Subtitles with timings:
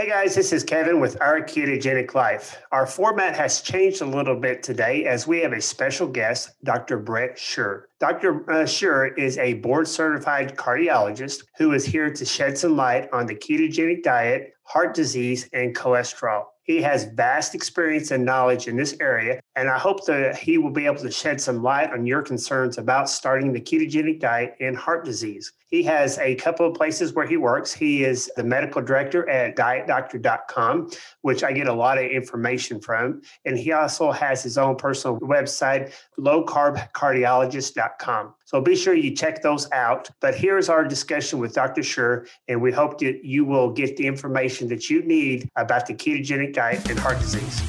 [0.00, 2.62] Hey guys, this is Kevin with Our Ketogenic Life.
[2.72, 6.96] Our format has changed a little bit today as we have a special guest, Dr.
[6.96, 7.82] Bret Scher.
[7.98, 8.50] Dr.
[8.50, 13.26] Uh, Scher is a board certified cardiologist who is here to shed some light on
[13.26, 16.44] the ketogenic diet, heart disease, and cholesterol.
[16.62, 20.70] He has vast experience and knowledge in this area, and I hope that he will
[20.70, 24.74] be able to shed some light on your concerns about starting the ketogenic diet and
[24.74, 25.52] heart disease.
[25.70, 27.72] He has a couple of places where he works.
[27.72, 30.90] He is the medical director at dietdoctor.com,
[31.22, 33.22] which I get a lot of information from.
[33.44, 38.34] And he also has his own personal website, lowcarbcardiologist.com.
[38.44, 40.10] So be sure you check those out.
[40.20, 41.82] But here's our discussion with Dr.
[41.82, 45.94] Scher, and we hope that you will get the information that you need about the
[45.94, 47.62] ketogenic diet and heart disease.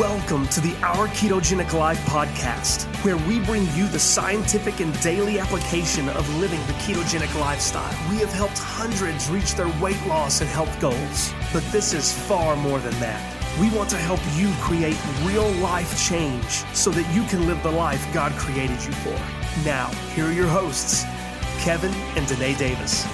[0.00, 5.38] Welcome to the Our Ketogenic Life podcast, where we bring you the scientific and daily
[5.38, 8.10] application of living the ketogenic lifestyle.
[8.10, 12.56] We have helped hundreds reach their weight loss and health goals, but this is far
[12.56, 13.20] more than that.
[13.60, 17.70] We want to help you create real life change so that you can live the
[17.70, 19.20] life God created you for.
[19.66, 21.04] Now, here are your hosts,
[21.58, 23.04] Kevin and Danae Davis.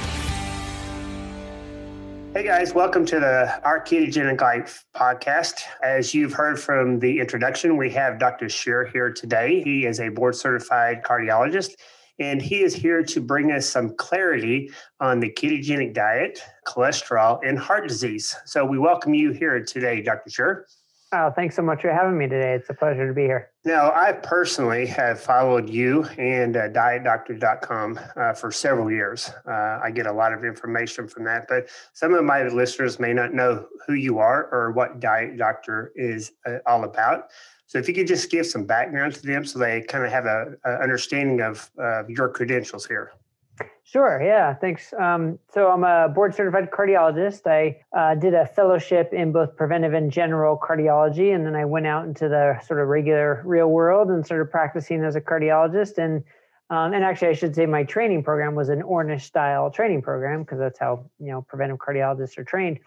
[2.36, 5.62] Hey guys, welcome to the Our Ketogenic Life podcast.
[5.82, 8.44] As you've heard from the introduction, we have Dr.
[8.44, 9.62] Scher here today.
[9.62, 11.76] He is a board certified cardiologist
[12.18, 14.70] and he is here to bring us some clarity
[15.00, 18.36] on the ketogenic diet, cholesterol, and heart disease.
[18.44, 20.28] So we welcome you here today, Dr.
[20.28, 20.64] Scher.
[21.18, 22.52] Oh, thanks so much for having me today.
[22.52, 23.50] It's a pleasure to be here.
[23.64, 29.30] Now, I personally have followed you and uh, dietdoctor.com uh, for several years.
[29.48, 33.14] Uh, I get a lot of information from that, but some of my listeners may
[33.14, 37.30] not know who you are or what Diet Doctor is uh, all about.
[37.66, 40.26] So, if you could just give some background to them so they kind of have
[40.26, 41.70] a, a understanding of
[42.08, 43.12] your credentials here.
[43.84, 44.20] Sure.
[44.22, 44.52] Yeah.
[44.54, 44.92] Thanks.
[44.92, 47.46] Um, so I'm a board certified cardiologist.
[47.46, 51.86] I uh, did a fellowship in both preventive and general cardiology, and then I went
[51.86, 55.98] out into the sort of regular real world and started practicing as a cardiologist.
[55.98, 56.24] And
[56.68, 60.42] um, and actually, I should say my training program was an Ornish style training program
[60.42, 62.80] because that's how you know preventive cardiologists are trained.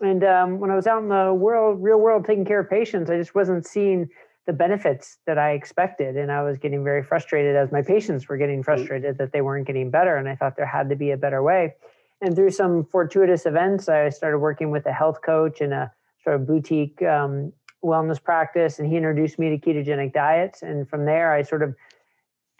[0.00, 3.10] And um, when I was out in the world, real world, taking care of patients,
[3.10, 4.08] I just wasn't seeing
[4.46, 6.16] the benefits that I expected.
[6.16, 8.64] And I was getting very frustrated as my patients were getting mm-hmm.
[8.64, 10.16] frustrated that they weren't getting better.
[10.16, 11.74] And I thought there had to be a better way.
[12.20, 16.36] And through some fortuitous events, I started working with a health coach in a sort
[16.36, 18.78] of boutique um, wellness practice.
[18.78, 20.62] And he introduced me to ketogenic diets.
[20.62, 21.74] And from there, I sort of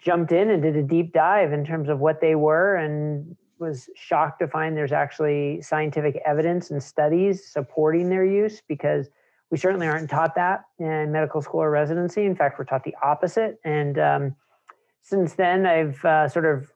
[0.01, 3.89] jumped in and did a deep dive in terms of what they were and was
[3.95, 9.09] shocked to find there's actually scientific evidence and studies supporting their use because
[9.51, 12.25] we certainly aren't taught that in medical school or residency.
[12.25, 13.59] In fact, we're taught the opposite.
[13.63, 14.35] And um,
[15.01, 16.71] since then, I've uh, sort of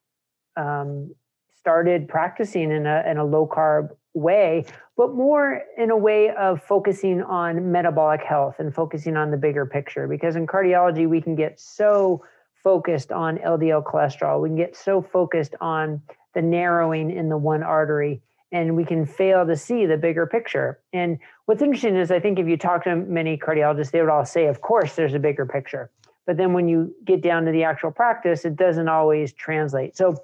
[0.56, 1.14] um,
[1.58, 4.66] started practicing in a, in a low carb way,
[4.98, 9.66] but more in a way of focusing on metabolic health and focusing on the bigger
[9.66, 10.08] picture.
[10.08, 12.24] Because in cardiology, we can get so
[12.64, 16.02] focused on LDL cholesterol, we can get so focused on
[16.34, 18.22] the narrowing in the one artery
[18.52, 20.80] and we can fail to see the bigger picture.
[20.92, 24.26] And what's interesting is I think if you talk to many cardiologists, they would all
[24.26, 25.92] say, of course, there's a bigger picture.
[26.26, 29.96] But then when you get down to the actual practice, it doesn't always translate.
[29.96, 30.16] So,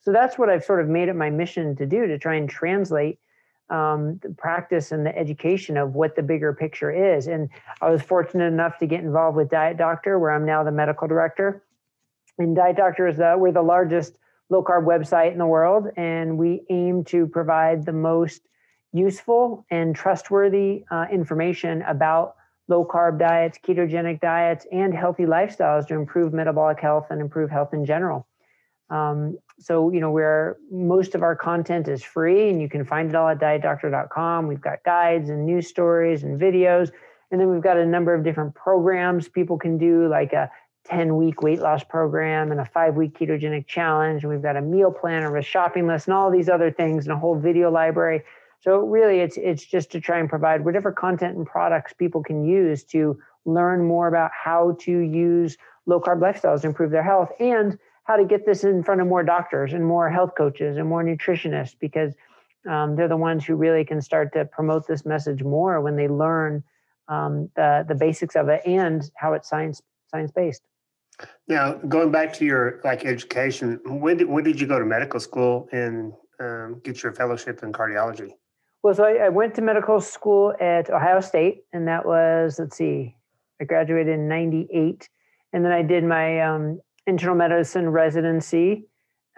[0.00, 2.48] so that's what I've sort of made it my mission to do to try and
[2.48, 3.18] translate
[3.70, 7.26] um, the practice and the education of what the bigger picture is.
[7.26, 7.48] And
[7.80, 11.08] I was fortunate enough to get involved with Diet Doctor, where I'm now the medical
[11.08, 11.62] director.
[12.38, 14.14] And Diet Doctor is the, we're the largest
[14.50, 18.42] low carb website in the world, and we aim to provide the most
[18.92, 22.36] useful and trustworthy uh, information about
[22.68, 27.74] low carb diets, ketogenic diets, and healthy lifestyles to improve metabolic health and improve health
[27.74, 28.26] in general.
[28.90, 33.08] Um, so, you know, where most of our content is free and you can find
[33.08, 34.46] it all at dietdoctor.com.
[34.46, 36.90] We've got guides and news stories and videos.
[37.30, 40.50] And then we've got a number of different programs people can do, like a
[40.84, 44.22] 10 week weight loss program and a five week ketogenic challenge.
[44.22, 47.14] And we've got a meal planner, a shopping list, and all these other things, and
[47.14, 48.22] a whole video library.
[48.60, 52.44] So really, it's it's just to try and provide whatever content and products people can
[52.44, 55.56] use to learn more about how to use
[55.86, 59.06] low carb lifestyles to improve their health and how to get this in front of
[59.06, 62.14] more doctors and more health coaches and more nutritionists because
[62.68, 66.08] um, they're the ones who really can start to promote this message more when they
[66.08, 66.62] learn
[67.08, 70.62] um, the the basics of it and how it's science science based.
[71.48, 75.20] Now, going back to your like education, when did when did you go to medical
[75.20, 78.30] school and um, get your fellowship in cardiology?
[78.82, 82.76] Well, so I, I, went to medical school at Ohio State, and that was let's
[82.76, 83.16] see,
[83.60, 85.08] I graduated in '98,
[85.52, 88.86] and then I did my um, internal medicine residency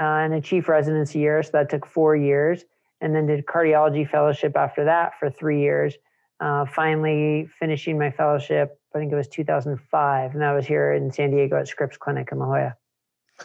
[0.00, 2.64] uh, and a chief residency year, so that took four years.
[3.00, 5.94] and then did cardiology fellowship after that for three years.
[6.40, 11.12] Uh, finally, finishing my fellowship, I think it was 2005, and I was here in
[11.12, 12.76] San Diego at Scripps Clinic in La Jolla.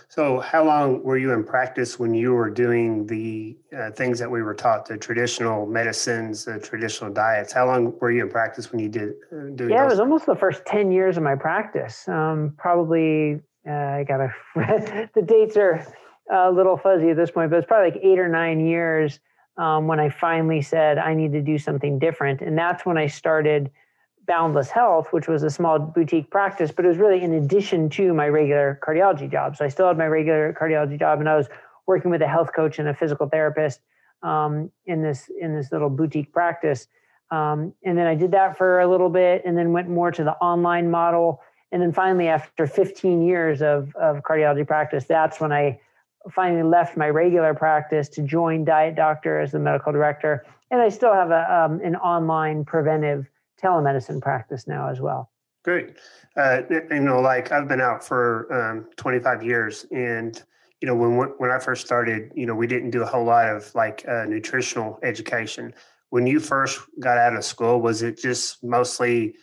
[0.08, 4.32] So, how long were you in practice when you were doing the uh, things that
[4.32, 7.52] we were taught, the traditional medicines, the traditional diets?
[7.52, 9.68] How long were you in practice when you did uh, do?
[9.68, 12.08] Yeah, it was almost the first ten years of my practice.
[12.08, 14.34] Um, probably, uh, I gotta
[15.14, 15.86] the dates are
[16.32, 19.20] a little fuzzy at this point, but it's probably like eight or nine years
[19.58, 23.08] um, when I finally said I need to do something different, and that's when I
[23.08, 23.70] started
[24.32, 28.14] Boundless Health, which was a small boutique practice, but it was really in addition to
[28.14, 29.58] my regular cardiology job.
[29.58, 31.50] So I still had my regular cardiology job, and I was
[31.86, 33.82] working with a health coach and a physical therapist
[34.24, 36.88] um, in this in this little boutique practice.
[37.30, 40.24] Um, and then I did that for a little bit, and then went more to
[40.24, 41.42] the online model.
[41.74, 45.82] And then finally, after 15 years of of cardiology practice, that's when I
[46.30, 50.46] finally left my regular practice to join Diet Doctor as the medical director.
[50.70, 53.28] And I still have a um, an online preventive
[53.64, 55.32] telemedicine practice now as well.
[55.64, 55.98] Great.
[56.36, 60.42] Uh, you know, like I've been out for um, 25 years, and
[60.82, 63.48] you know, when when I first started, you know, we didn't do a whole lot
[63.48, 65.74] of like uh, nutritional education.
[66.10, 69.36] When you first got out of school, was it just mostly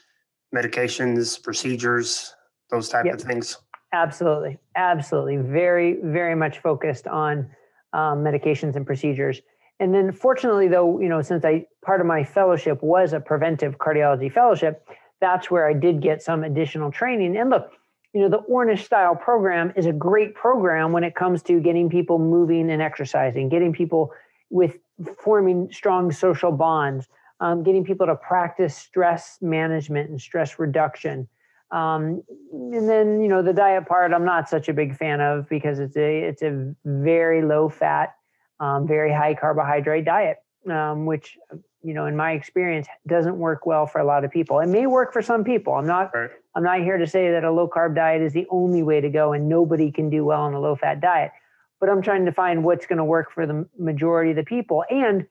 [0.54, 2.34] medications, procedures,
[2.70, 3.14] those type yep.
[3.14, 3.58] of things?
[3.92, 5.36] Absolutely, absolutely.
[5.36, 7.50] Very, very much focused on
[7.92, 9.40] um, medications and procedures.
[9.80, 13.78] And then fortunately though, you know, since I part of my fellowship was a preventive
[13.78, 14.86] cardiology fellowship,
[15.20, 17.36] that's where I did get some additional training.
[17.36, 17.72] And look,
[18.12, 21.90] you know, the Ornish style program is a great program when it comes to getting
[21.90, 24.12] people moving and exercising, getting people
[24.50, 24.76] with
[25.18, 27.06] forming strong social bonds,
[27.40, 31.28] um, getting people to practice stress management and stress reduction.
[31.70, 35.48] Um, and then, you know, the diet part, I'm not such a big fan of
[35.48, 38.14] because it's a it's a very low fat
[38.60, 40.38] um, very high carbohydrate diet,
[40.70, 41.38] um, which
[41.82, 44.60] you know in my experience doesn't work well for a lot of people.
[44.60, 45.74] It may work for some people.
[45.74, 46.30] I'm not right.
[46.54, 49.08] I'm not here to say that a low carb diet is the only way to
[49.08, 51.30] go and nobody can do well on a low fat diet.
[51.78, 54.84] But I'm trying to find what's going to work for the majority of the people
[54.90, 55.24] and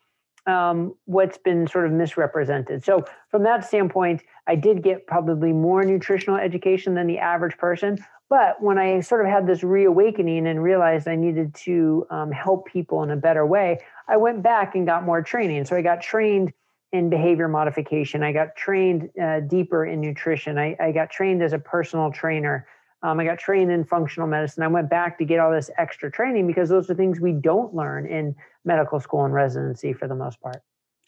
[0.45, 2.85] um, what's been sort of misrepresented.
[2.85, 7.97] So from that standpoint, I did get probably more nutritional education than the average person.
[8.29, 12.67] But when I sort of had this reawakening and realized I needed to um, help
[12.67, 15.63] people in a better way, I went back and got more training.
[15.65, 16.51] So I got trained
[16.91, 18.23] in behavior modification.
[18.23, 20.57] I got trained uh, deeper in nutrition.
[20.57, 22.65] I, I, got trained as a personal trainer.
[23.03, 24.63] Um, I got trained in functional medicine.
[24.63, 27.75] I went back to get all this extra training because those are things we don't
[27.75, 30.61] learn in medical school and residency for the most part.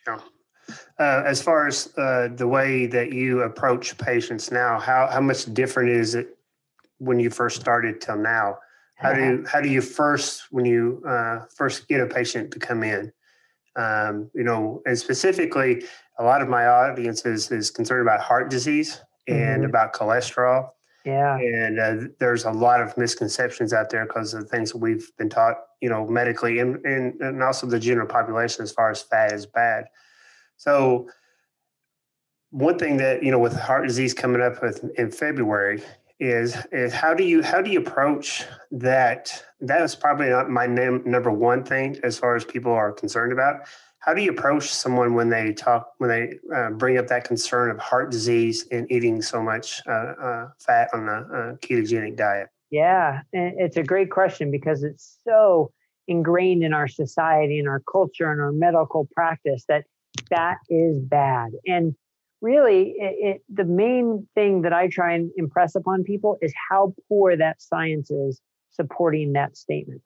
[0.05, 0.19] Yeah.
[0.99, 5.51] Uh, as far as uh, the way that you approach patients now, how, how much
[5.53, 6.37] different is it
[6.99, 8.57] when you first started till now?
[8.95, 12.59] How do you, how do you first when you uh, first get a patient to
[12.59, 13.13] come in?
[13.77, 15.85] Um, you know, and specifically,
[16.17, 19.69] a lot of my audience is, is concerned about heart disease and mm-hmm.
[19.69, 20.71] about cholesterol.
[21.05, 21.37] Yeah.
[21.37, 25.29] And uh, there's a lot of misconceptions out there because of the things we've been
[25.29, 29.31] taught, you know, medically and, and, and also the general population as far as fat
[29.31, 29.85] is bad.
[30.57, 31.07] So,
[32.51, 35.83] one thing that, you know, with heart disease coming up with, in February,
[36.19, 39.43] is is how do you how do you approach that?
[39.61, 43.31] That is probably not my name, number one thing as far as people are concerned
[43.31, 43.61] about.
[43.99, 47.69] How do you approach someone when they talk when they uh, bring up that concern
[47.71, 52.47] of heart disease and eating so much uh, uh, fat on a ketogenic diet?
[52.69, 55.71] Yeah it's a great question because it's so
[56.07, 59.85] ingrained in our society and our culture and our medical practice that
[60.29, 61.51] that is bad.
[61.65, 61.95] And
[62.41, 66.93] really it, it, the main thing that i try and impress upon people is how
[67.09, 68.41] poor that science is
[68.71, 70.01] supporting that statement.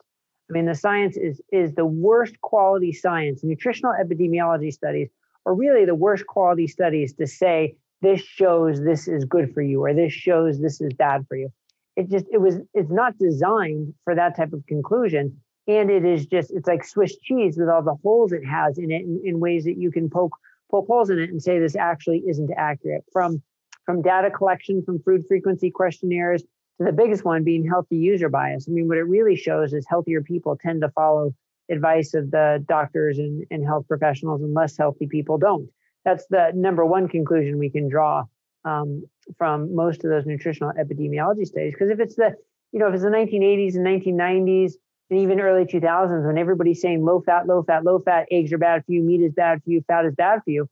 [0.49, 3.43] I mean the science is is the worst quality science.
[3.43, 5.09] Nutritional epidemiology studies
[5.45, 9.83] are really the worst quality studies to say this shows this is good for you
[9.83, 11.49] or this shows this is bad for you.
[11.95, 15.39] It just it was it's not designed for that type of conclusion.
[15.67, 18.91] And it is just it's like swiss cheese with all the holes it has in
[18.91, 20.35] it in, in ways that you can poke
[20.73, 23.03] poke holes in it and say this actually isn't accurate.
[23.13, 23.41] From
[23.85, 26.41] from data collection from food frequency questionnaires
[26.77, 28.65] to the biggest one being healthy user bias.
[28.67, 31.35] I mean, what it really shows is healthier people tend to follow
[31.69, 35.69] advice of the doctors and, and health professionals, and less healthy people don't.
[36.05, 38.23] That's the number one conclusion we can draw
[38.65, 39.03] um,
[39.37, 41.73] from most of those nutritional epidemiology studies.
[41.73, 42.35] Because if it's the,
[42.71, 44.73] you know, if it's the 1980s and 1990s,
[45.09, 48.57] and even early 2000s when everybody's saying low fat, low fat, low fat, eggs are
[48.57, 50.67] bad for you, meat is bad for you, fat is bad for you.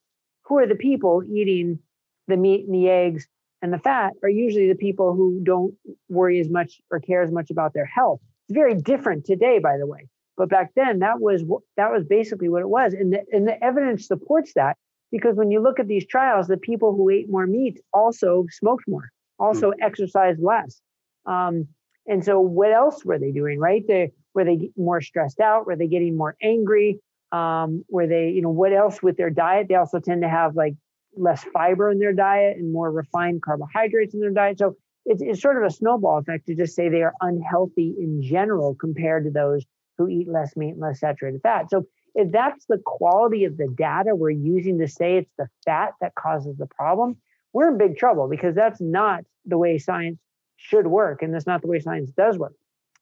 [0.46, 1.80] Who are the people eating
[2.28, 3.28] the meat and the eggs
[3.62, 5.76] and the fat are usually the people who don't
[6.10, 8.20] worry as much or care as much about their health.
[8.48, 10.08] It's very different today, by the way.
[10.38, 11.44] But back then, that was
[11.78, 14.78] that was basically what it was, and the, and the evidence supports that
[15.12, 18.86] because when you look at these trials, the people who ate more meat also smoked
[18.88, 19.84] more, also mm-hmm.
[19.84, 20.82] exercised less.
[21.26, 21.68] Um,
[22.08, 23.60] and so, what else were they doing?
[23.60, 23.84] Right?
[23.88, 25.66] They were they more stressed out?
[25.66, 27.00] Were they getting more angry?
[27.32, 29.68] Um, were they, you know, what else with their diet?
[29.70, 30.76] They also tend to have like
[31.16, 34.60] less fiber in their diet and more refined carbohydrates in their diet.
[34.60, 38.22] So it's, it's sort of a snowball effect to just say they are unhealthy in
[38.22, 39.66] general compared to those
[39.98, 41.70] who eat less meat and less saturated fat.
[41.70, 41.86] So
[42.16, 46.16] if that's the quality of the data we're using to say it's the fat that
[46.16, 47.18] causes the problem,
[47.54, 50.20] we're in big trouble because that's not the way science
[50.58, 51.22] should work.
[51.22, 52.54] And that's not the way science does work.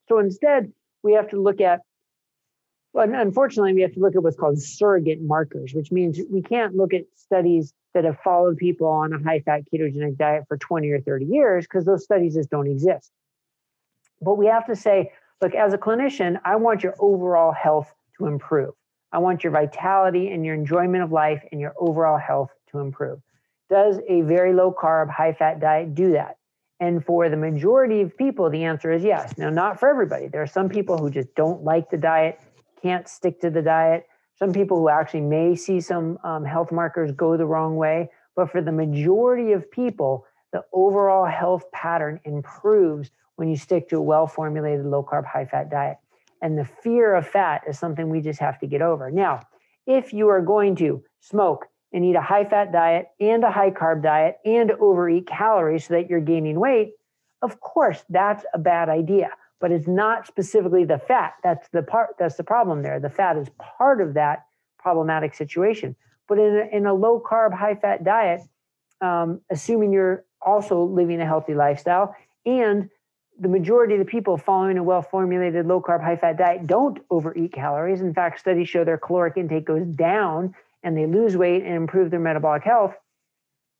[0.08, 0.72] So instead,
[1.04, 1.82] we have to look at
[2.92, 6.76] well, unfortunately, we have to look at what's called surrogate markers, which means we can't
[6.76, 10.90] look at studies that have followed people on a high fat ketogenic diet for 20
[10.90, 13.12] or 30 years because those studies just don't exist.
[14.22, 18.26] But we have to say, look, as a clinician, I want your overall health to
[18.26, 18.74] improve.
[19.12, 23.20] I want your vitality and your enjoyment of life and your overall health to improve.
[23.70, 26.39] Does a very low carb, high fat diet do that?
[26.80, 29.38] And for the majority of people, the answer is yes.
[29.38, 30.28] Now, not for everybody.
[30.28, 32.40] There are some people who just don't like the diet
[32.82, 34.06] can't stick to the diet.
[34.36, 38.10] Some people who actually may see some um, health markers go the wrong way.
[38.36, 43.98] But for the majority of people, the overall health pattern improves when you stick to
[43.98, 45.98] a well formulated low carb, high fat diet.
[46.42, 49.12] And the fear of fat is something we just have to get over.
[49.12, 49.42] Now,
[49.86, 53.72] if you are going to smoke and eat a high fat diet and a high
[53.72, 56.94] carb diet and overeat calories so that you're gaining weight,
[57.42, 61.34] of course, that's a bad idea but it's not specifically the fat.
[61.44, 62.16] That's the part.
[62.18, 63.00] That's the problem there.
[63.00, 64.46] The fat is part of that
[64.78, 65.96] problematic situation.
[66.28, 68.42] But in a, in a low carb, high fat diet,
[69.02, 72.16] um, assuming you're also living a healthy lifestyle,
[72.46, 72.90] and
[73.40, 77.00] the majority of the people following a well formulated low carb, high fat diet don't
[77.10, 78.02] overeat calories.
[78.02, 82.12] In fact, studies show their caloric intake goes down and they lose weight and improve
[82.12, 82.96] their metabolic health.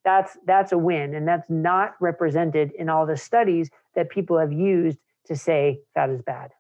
[0.06, 4.52] That's that's a win, and that's not represented in all the studies that people have
[4.52, 6.52] used to say fat is bad.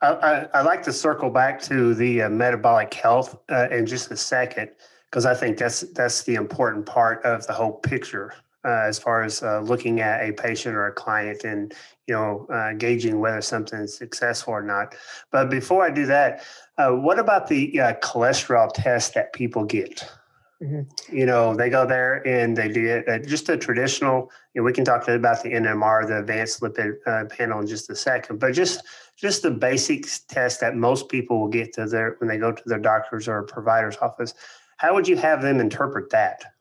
[0.00, 4.10] I, I, I like to circle back to the uh, metabolic health uh, in just
[4.10, 4.70] a second
[5.10, 9.22] because I think that's that's the important part of the whole picture uh, as far
[9.22, 11.74] as uh, looking at a patient or a client and
[12.06, 14.94] you know uh, gauging whether something is successful or not.
[15.30, 16.44] But before I do that,
[16.78, 20.08] uh, what about the cholesterol test that people get?
[20.64, 21.16] Mm-hmm.
[21.16, 24.30] You know, they go there and they do it uh, just a traditional.
[24.54, 27.90] You know, we can talk about the NMR, the advanced lipid uh, panel, in just
[27.90, 28.38] a second.
[28.38, 28.82] But just
[29.16, 32.62] just the basic test that most people will get to their when they go to
[32.66, 34.34] their doctor's or provider's office.
[34.76, 36.53] How would you have them interpret that?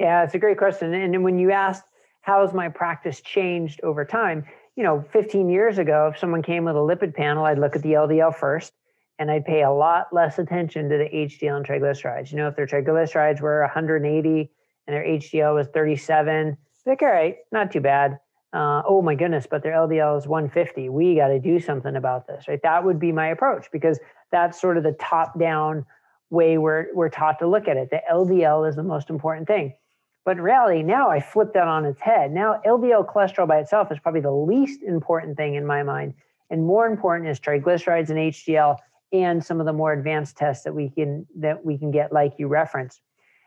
[0.00, 0.94] Yeah, it's a great question.
[0.94, 1.84] And when you asked,
[2.22, 4.46] how has my practice changed over time?
[4.74, 7.82] You know, 15 years ago, if someone came with a lipid panel, I'd look at
[7.82, 8.72] the LDL first
[9.18, 12.30] and I'd pay a lot less attention to the HDL and triglycerides.
[12.30, 14.50] You know, if their triglycerides were 180
[14.86, 18.18] and their HDL was 37, like, all right, not too bad.
[18.54, 20.88] Uh, oh my goodness, but their LDL is 150.
[20.88, 22.60] We got to do something about this, right?
[22.62, 24.00] That would be my approach because
[24.32, 25.84] that's sort of the top down
[26.30, 27.90] way we're, we're taught to look at it.
[27.90, 29.74] The LDL is the most important thing.
[30.24, 32.30] But in reality, now I flip that on its head.
[32.32, 36.14] Now, LDL cholesterol by itself is probably the least important thing in my mind.
[36.50, 38.76] And more important is triglycerides and HDL
[39.12, 42.32] and some of the more advanced tests that we can that we can get like
[42.38, 43.00] you referenced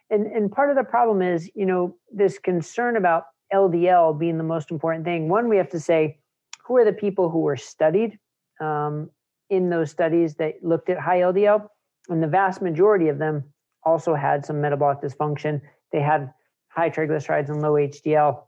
[0.09, 4.43] and and part of the problem is you know this concern about ldl being the
[4.43, 6.17] most important thing one we have to say
[6.65, 8.17] who are the people who were studied
[8.61, 9.09] um,
[9.49, 11.67] in those studies that looked at high ldl
[12.09, 13.43] and the vast majority of them
[13.83, 15.61] also had some metabolic dysfunction
[15.91, 16.33] they had
[16.73, 18.43] high triglycerides and low hdl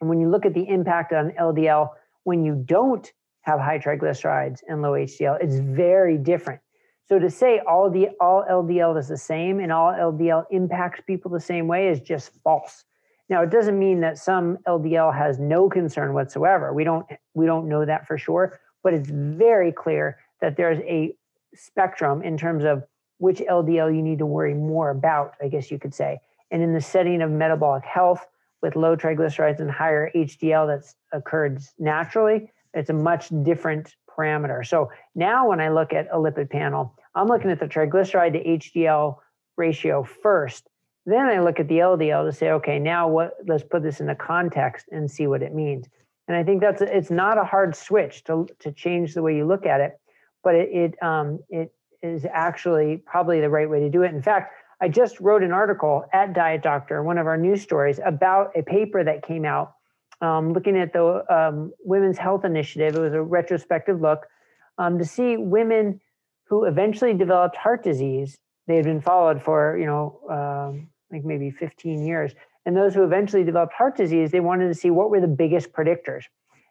[0.00, 1.90] and when you look at the impact on ldl
[2.24, 3.12] when you don't
[3.44, 5.38] have high triglycerides and low HDL.
[5.40, 6.60] It's very different.
[7.06, 11.30] So to say all the all LDL is the same and all LDL impacts people
[11.30, 12.84] the same way is just false.
[13.28, 16.72] Now it doesn't mean that some LDL has no concern whatsoever.
[16.72, 21.14] We don't we don't know that for sure, but it's very clear that there's a
[21.54, 22.82] spectrum in terms of
[23.18, 26.18] which LDL you need to worry more about, I guess you could say.
[26.50, 28.26] And in the setting of metabolic health
[28.62, 34.66] with low triglycerides and higher HDL that's occurred naturally, it's a much different parameter.
[34.66, 38.80] So now when I look at a lipid panel, I'm looking at the triglyceride to
[38.80, 39.16] HDL
[39.56, 40.68] ratio first.
[41.06, 43.34] Then I look at the LDL to say, okay, now what?
[43.46, 45.86] Let's put this in a context and see what it means.
[46.26, 49.44] And I think that's it's not a hard switch to to change the way you
[49.44, 50.00] look at it,
[50.42, 54.14] but it it um, it is actually probably the right way to do it.
[54.14, 57.98] In fact, I just wrote an article at Diet Doctor, one of our news stories,
[58.04, 59.72] about a paper that came out
[60.20, 62.94] um, looking at the um, Women's Health Initiative.
[62.94, 64.26] It was a retrospective look
[64.76, 66.02] um, to see women
[66.50, 68.36] who eventually developed heart disease.
[68.66, 72.34] They had been followed for, you know, um, like maybe 15 years.
[72.66, 75.72] And those who eventually developed heart disease, they wanted to see what were the biggest
[75.72, 76.24] predictors.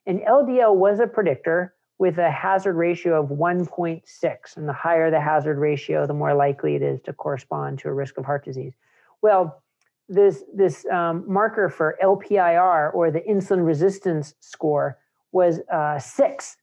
[0.06, 1.74] And LDL was a predictor
[2.04, 4.58] with a hazard ratio of 1.6.
[4.58, 7.94] And the higher the hazard ratio, the more likely it is to correspond to a
[7.94, 8.74] risk of heart disease.
[9.22, 9.64] Well,
[10.10, 14.98] this, this um, marker for LPIR or the insulin resistance score
[15.32, 16.58] was uh, six,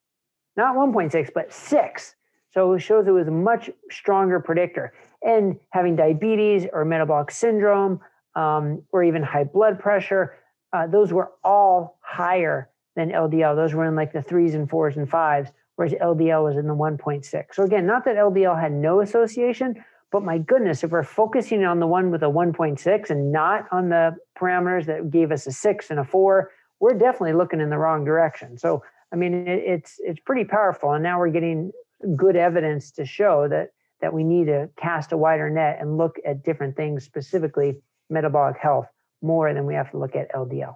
[0.59, 2.17] not 1.6, but six.
[2.53, 4.93] So it shows it was a much stronger predictor.
[5.23, 8.01] And having diabetes or metabolic syndrome
[8.35, 10.37] um, or even high blood pressure,
[10.75, 13.57] uh, those were all higher than LDL.
[13.57, 16.75] Those were in like the threes and fours and fives, whereas LDL was in the
[16.75, 17.45] 1.6.
[17.53, 19.83] So again, not that LDL had no association,
[20.13, 23.89] but my goodness, if we're focusing on the one with a 1.6 and not on
[23.89, 27.79] the parameters that gave us a six and a four, we're definitely looking in the
[27.79, 28.59] wrong direction.
[28.59, 28.83] So
[29.13, 31.73] I mean, it, it's it's pretty powerful, and now we're getting
[32.17, 33.71] good evidence to show that
[34.01, 37.77] that we need to cast a wider net and look at different things, specifically
[38.09, 38.87] metabolic health,
[39.21, 40.75] more than we have to look at LDL.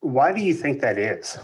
[0.00, 1.38] Why do you think that is?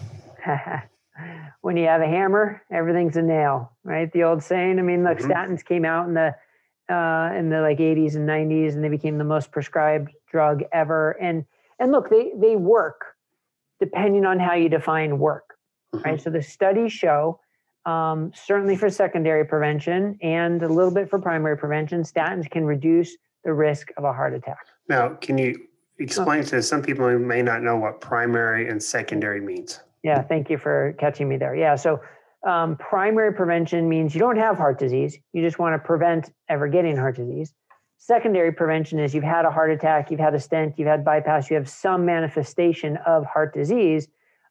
[1.60, 4.12] when you have a hammer, everything's a nail, right?
[4.12, 4.78] The old saying.
[4.78, 5.30] I mean, look, mm-hmm.
[5.30, 6.34] statins came out in the
[6.88, 11.12] uh, in the like 80s and 90s, and they became the most prescribed drug ever.
[11.12, 11.44] And
[11.78, 13.14] and look, they they work
[13.80, 15.54] depending on how you define work,
[15.94, 16.04] mm-hmm.
[16.04, 16.20] right?
[16.20, 17.40] So the studies show
[17.86, 23.16] um, certainly for secondary prevention and a little bit for primary prevention, statins can reduce
[23.44, 24.66] the risk of a heart attack.
[24.88, 25.66] Now, can you
[25.98, 29.80] explain to some people who may not know what primary and secondary means.
[30.02, 31.54] Yeah, thank you for catching me there.
[31.54, 32.00] Yeah, so
[32.46, 36.68] um, primary prevention means you don't have heart disease, you just want to prevent ever
[36.68, 37.54] getting heart disease.
[37.96, 41.48] Secondary prevention is you've had a heart attack, you've had a stent, you've had bypass,
[41.48, 44.08] you have some manifestation of heart disease,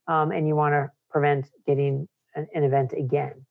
[0.08, 3.46] um, and you want to prevent getting an, an event again.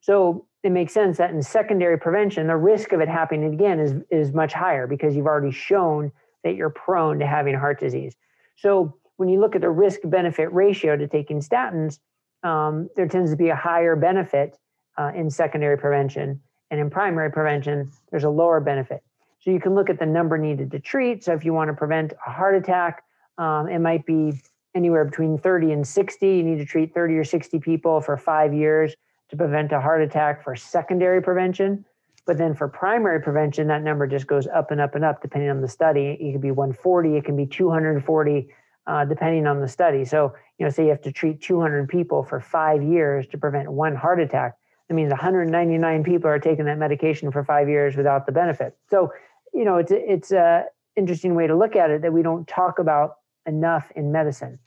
[0.00, 3.94] So it makes sense that in secondary prevention, the risk of it happening again is,
[4.10, 6.12] is much higher because you've already shown
[6.44, 8.14] that you're prone to having heart disease.
[8.56, 11.98] So when you look at the risk benefit ratio to taking statins,
[12.42, 14.56] um, there tends to be a higher benefit
[14.96, 16.40] uh, in secondary prevention.
[16.70, 19.02] And in primary prevention, there's a lower benefit.
[19.40, 21.24] So you can look at the number needed to treat.
[21.24, 23.02] So if you want to prevent a heart attack,
[23.38, 24.40] um, it might be
[24.74, 26.26] anywhere between 30 and 60.
[26.26, 28.94] You need to treat 30 or 60 people for five years
[29.30, 31.84] to prevent a heart attack for secondary prevention.
[32.28, 35.48] But then for primary prevention, that number just goes up and up and up depending
[35.48, 36.14] on the study.
[36.20, 38.48] It could be 140, it can be 240,
[38.86, 40.04] uh, depending on the study.
[40.04, 43.72] So, you know, say you have to treat 200 people for five years to prevent
[43.72, 44.56] one heart attack.
[44.88, 48.76] That means 199 people are taking that medication for five years without the benefit.
[48.90, 49.10] So,
[49.54, 52.78] you know, it's it's a interesting way to look at it that we don't talk
[52.78, 53.14] about
[53.46, 54.58] enough in medicine.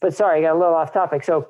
[0.00, 1.24] But sorry, I got a little off topic.
[1.24, 1.48] So,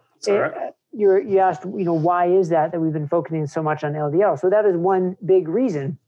[0.96, 3.92] you you asked, you know, why is that that we've been focusing so much on
[3.92, 4.38] LDL?
[4.38, 5.98] So that is one big reason,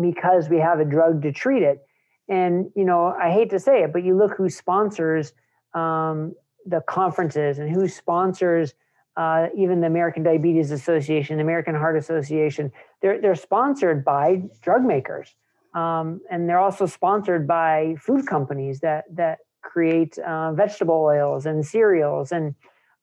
[0.00, 1.86] because we have a drug to treat it.
[2.28, 5.32] And you know, I hate to say it, but you look who sponsors
[5.74, 6.34] um,
[6.66, 8.74] the conferences and who sponsors
[9.16, 12.72] uh, even the American Diabetes Association, the American Heart Association.
[13.02, 15.34] They're they're sponsored by drug makers,
[15.74, 21.66] um, and they're also sponsored by food companies that that create uh, vegetable oils and
[21.66, 22.54] cereals and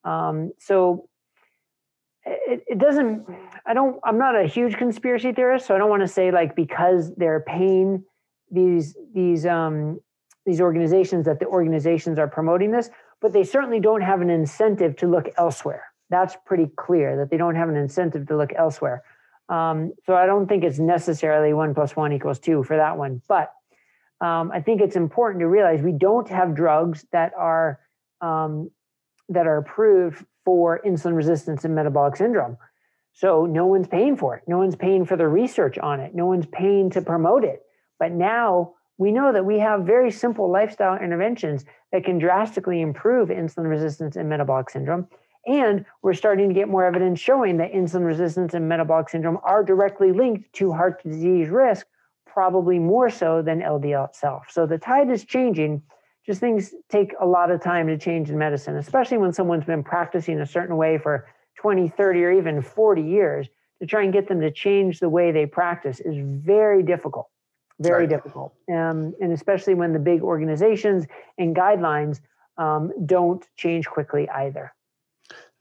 [0.07, 1.09] um, so
[2.25, 3.25] it, it doesn't,
[3.65, 6.55] I don't, I'm not a huge conspiracy theorist, so I don't want to say like
[6.55, 8.03] because they're paying
[8.49, 9.99] these, these, um,
[10.45, 12.89] these organizations that the organizations are promoting this,
[13.21, 15.83] but they certainly don't have an incentive to look elsewhere.
[16.09, 19.03] That's pretty clear that they don't have an incentive to look elsewhere.
[19.49, 23.21] Um, so I don't think it's necessarily one plus one equals two for that one.
[23.27, 23.51] But
[24.21, 27.79] um, I think it's important to realize we don't have drugs that are
[28.21, 28.71] um,
[29.29, 32.57] that are approved for insulin resistance and metabolic syndrome.
[33.13, 34.43] So no one's paying for it.
[34.47, 36.13] No one's paying for the research on it.
[36.13, 37.63] No one's paying to promote it.
[37.99, 43.29] But now we know that we have very simple lifestyle interventions that can drastically improve
[43.29, 45.07] insulin resistance and metabolic syndrome.
[45.45, 49.63] And we're starting to get more evidence showing that insulin resistance and metabolic syndrome are
[49.63, 51.87] directly linked to heart disease risk,
[52.25, 54.47] probably more so than LDL itself.
[54.49, 55.81] So the tide is changing
[56.27, 59.83] just things take a lot of time to change in medicine, especially when someone's been
[59.83, 63.47] practicing a certain way for 20, 30, or even 40 years.
[63.79, 67.29] To try and get them to change the way they practice is very difficult,
[67.79, 68.09] very right.
[68.09, 68.53] difficult.
[68.69, 71.05] Um, and especially when the big organizations
[71.37, 72.19] and guidelines
[72.57, 74.73] um, don't change quickly either.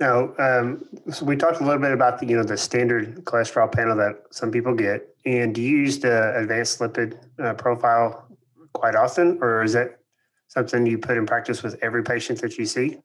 [0.00, 3.70] Now, um, so we talked a little bit about the you know the standard cholesterol
[3.70, 8.26] panel that some people get, and do you use the advanced lipid uh, profile
[8.72, 10.00] quite often, or is that
[10.48, 12.98] something you put in practice with every patient that you see?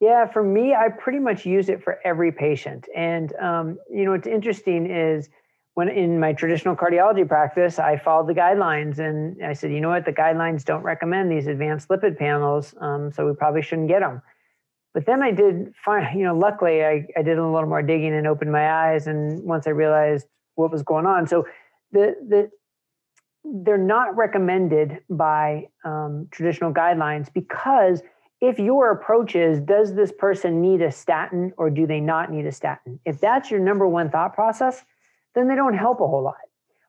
[0.00, 2.88] Yeah, for me, I pretty much use it for every patient.
[2.94, 5.28] And um, you know, what's interesting is
[5.74, 9.88] when in my traditional cardiology practice, I followed the guidelines and I said, you know
[9.88, 14.00] what, the guidelines don't recommend these advanced lipid panels, um, so we probably shouldn't get
[14.00, 14.22] them.
[14.94, 18.14] But then I did find, you know, luckily I, I did a little more digging
[18.14, 19.08] and opened my eyes.
[19.08, 21.44] And once I realized what was going on, so
[21.90, 22.50] the, the,
[23.44, 28.02] they're not recommended by um, traditional guidelines because
[28.40, 32.46] if your approach is, does this person need a statin or do they not need
[32.46, 32.98] a statin?
[33.04, 34.82] If that's your number one thought process,
[35.34, 36.36] then they don't help a whole lot.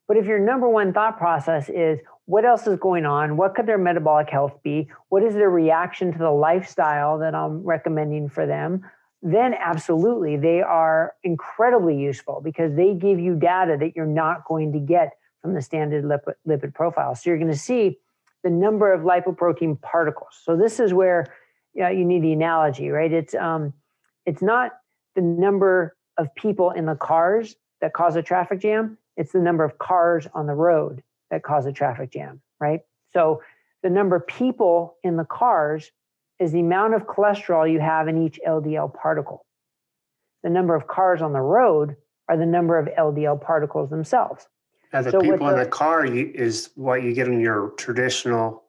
[0.08, 3.38] But if your number one thought process is, what else is going on?
[3.38, 4.90] What could their metabolic health be?
[5.10, 8.82] What is their reaction to the lifestyle that I'm recommending for them?
[9.22, 14.74] Then, absolutely, they are incredibly useful because they give you data that you're not going
[14.74, 15.14] to get
[15.46, 17.14] from the standard lipid, lipid profile.
[17.14, 18.00] So, you're going to see
[18.44, 20.42] the number of lipoprotein particles.
[20.44, 21.28] So, this is where
[21.74, 23.12] you, know, you need the analogy, right?
[23.12, 23.74] It's, um,
[24.26, 24.72] it's not
[25.16, 29.64] the number of people in the cars that cause a traffic jam, it's the number
[29.64, 32.82] of cars on the road that cause a traffic jam, right?
[33.14, 33.42] So
[33.84, 35.92] the number of people in the cars
[36.40, 39.46] is the amount of cholesterol you have in each LDL particle.
[40.44, 41.96] The number of cars on the road
[42.28, 44.48] are the number of LDL particles themselves.
[44.96, 48.64] Now, the so people in the, the car is what you get in your traditional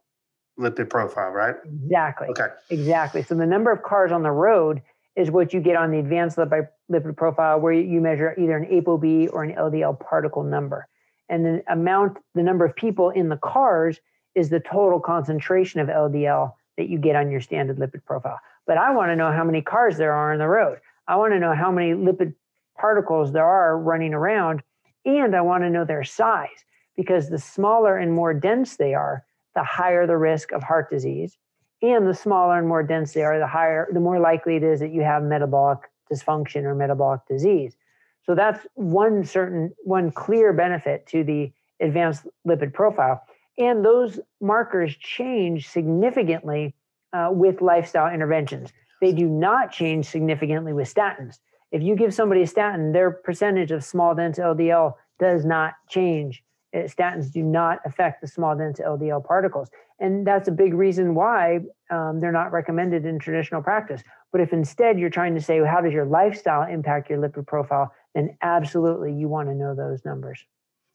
[0.58, 1.54] lipid profile, right?
[1.64, 2.28] Exactly.
[2.28, 2.48] Okay.
[2.70, 3.22] Exactly.
[3.22, 4.82] So the number of cars on the road
[5.14, 8.66] is what you get on the advanced lipid, lipid profile, where you measure either an
[8.66, 10.88] ApoB or an LDL particle number
[11.28, 14.00] and the amount, the number of people in the cars
[14.34, 18.38] is the total concentration of LDL that you get on your standard lipid profile.
[18.66, 20.78] But I want to know how many cars there are on the road.
[21.08, 22.34] I want to know how many lipid
[22.78, 24.62] particles there are running around,
[25.06, 26.64] and I want to know their size
[26.96, 31.38] because the smaller and more dense they are, the higher the risk of heart disease.
[31.82, 34.80] And the smaller and more dense they are, the higher, the more likely it is
[34.80, 35.78] that you have metabolic
[36.12, 37.76] dysfunction or metabolic disease.
[38.24, 43.22] So that's one certain, one clear benefit to the advanced lipid profile.
[43.58, 46.74] And those markers change significantly
[47.12, 48.72] uh, with lifestyle interventions.
[49.00, 51.38] They do not change significantly with statins.
[51.76, 56.42] If you give somebody a statin, their percentage of small dense LDL does not change.
[56.74, 59.68] Uh, statins do not affect the small dense LDL particles.
[60.00, 61.60] And that's a big reason why
[61.90, 64.02] um, they're not recommended in traditional practice.
[64.32, 67.46] But if instead you're trying to say, well, how does your lifestyle impact your lipid
[67.46, 67.92] profile?
[68.14, 70.42] then absolutely you want to know those numbers.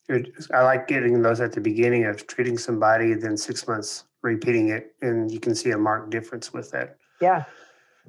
[0.10, 4.96] I like getting those at the beginning of treating somebody, then six months repeating it,
[5.04, 6.98] and you can see a marked difference with that.
[7.22, 7.44] Yeah.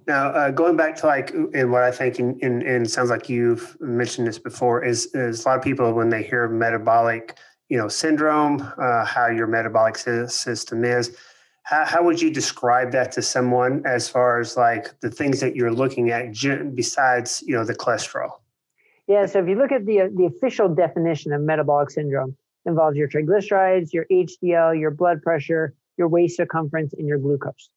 [0.06, 4.26] Now, uh, going back to like, and what I think, and, sounds like you've mentioned
[4.26, 8.60] this before, is is a lot of people when they hear metabolic, you know, syndrome,
[8.78, 11.16] uh, how your metabolic system is.
[11.64, 15.54] How, how would you describe that to someone as far as like the things that
[15.54, 16.32] you're looking at
[16.74, 18.30] besides, you know, the cholesterol?
[19.06, 23.08] Yeah, so if you look at the the official definition of metabolic syndrome, involves your
[23.08, 27.70] triglycerides, your HDL, your blood pressure, your waist circumference, and your glucose.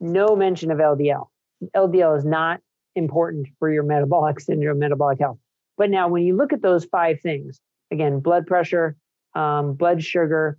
[0.00, 1.28] No mention of LDL.
[1.74, 2.60] LDL is not
[2.94, 5.38] important for your metabolic syndrome, metabolic health.
[5.76, 8.96] But now, when you look at those five things, again, blood pressure,
[9.34, 10.58] um, blood sugar,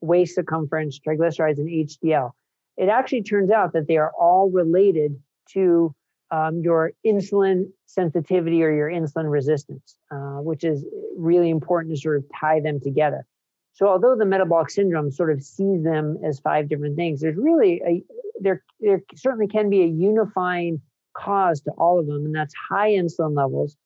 [0.00, 2.32] waist circumference, triglycerides, and HDL,
[2.76, 5.94] it actually turns out that they are all related to
[6.30, 10.84] um, your insulin sensitivity or your insulin resistance, uh, which is
[11.16, 13.26] really important to sort of tie them together.
[13.74, 17.82] So, although the metabolic syndrome sort of sees them as five different things, there's really
[17.86, 18.02] a
[18.40, 20.80] there there certainly can be a unifying
[21.16, 23.76] cause to all of them, and that's high insulin levels,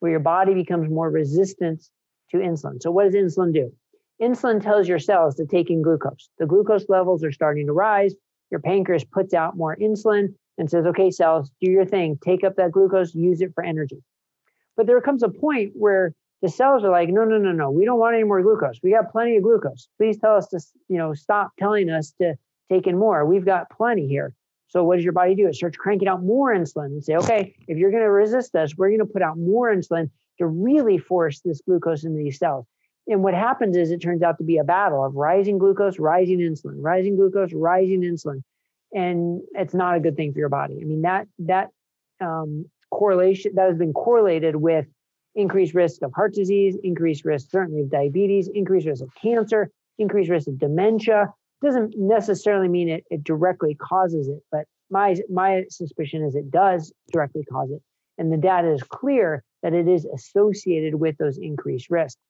[0.00, 1.84] where your body becomes more resistant
[2.30, 2.82] to insulin.
[2.82, 3.72] So, what does insulin do?
[4.20, 6.28] Insulin tells your cells to take in glucose.
[6.38, 8.14] The glucose levels are starting to rise.
[8.50, 12.56] Your pancreas puts out more insulin and says, okay, cells, do your thing, take up
[12.56, 14.02] that glucose, use it for energy.
[14.76, 17.84] But there comes a point where the cells are like, no, no, no, no, we
[17.84, 18.80] don't want any more glucose.
[18.82, 19.88] We got plenty of glucose.
[19.98, 22.34] Please tell us to, you know, stop telling us to
[22.70, 23.24] take in more.
[23.24, 24.34] We've got plenty here.
[24.68, 25.46] So what does your body do?
[25.46, 28.76] It starts cranking out more insulin and say, okay, if you're going to resist us,
[28.76, 32.66] we're going to put out more insulin to really force this glucose into these cells.
[33.06, 36.40] And what happens is it turns out to be a battle of rising glucose, rising
[36.40, 38.42] insulin, rising glucose, rising insulin
[38.92, 40.78] and it's not a good thing for your body.
[40.80, 41.70] I mean that that
[42.20, 44.86] um, correlation that has been correlated with
[45.34, 50.30] increased risk of heart disease, increased risk certainly of diabetes, increased risk of cancer, increased
[50.30, 51.32] risk of dementia.
[51.62, 56.92] Doesn't necessarily mean it, it directly causes it, but my my suspicion is it does
[57.12, 57.82] directly cause it,
[58.16, 62.20] and the data is clear that it is associated with those increased risks.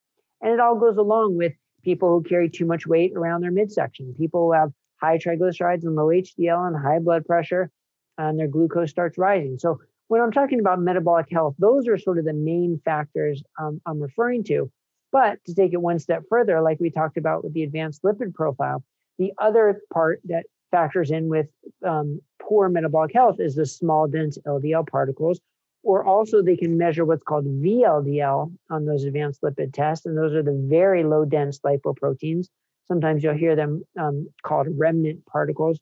[0.41, 4.15] And it all goes along with people who carry too much weight around their midsection,
[4.19, 7.71] people who have high triglycerides and low HDL and high blood pressure,
[8.17, 9.59] and their glucose starts rising.
[9.59, 13.81] So when I'm talking about metabolic health, those are sort of the main factors um,
[13.87, 14.71] I'm referring to.
[15.13, 18.35] But to take it one step further, like we talked about with the advanced lipid
[18.35, 18.83] profile,
[19.19, 21.47] the other part that factors in with
[21.85, 25.41] um, poor metabolic health is the small, dense LDL particles,
[25.83, 30.07] or also they can measure what's called VLDL on those advanced lipid tests.
[30.07, 32.49] And those are the very low dense lipoproteins.
[32.87, 35.79] Sometimes you'll hear them um, called remnant particles.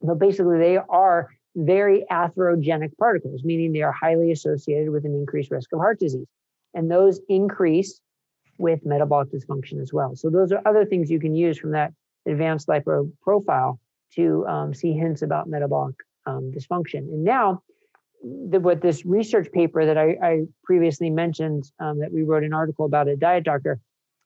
[0.00, 5.50] But basically, they are very atherogenic particles, meaning they are highly associated with an increased
[5.50, 6.26] risk of heart disease.
[6.74, 8.00] And those increase
[8.58, 10.14] with metabolic dysfunction as well.
[10.14, 11.92] So, those are other things you can use from that
[12.26, 13.78] advanced lipo profile
[14.14, 16.98] to um, see hints about metabolic um, dysfunction.
[16.98, 17.62] And now,
[18.22, 22.54] the, what this research paper that I, I previously mentioned um, that we wrote an
[22.54, 23.80] article about at Diet Doctor,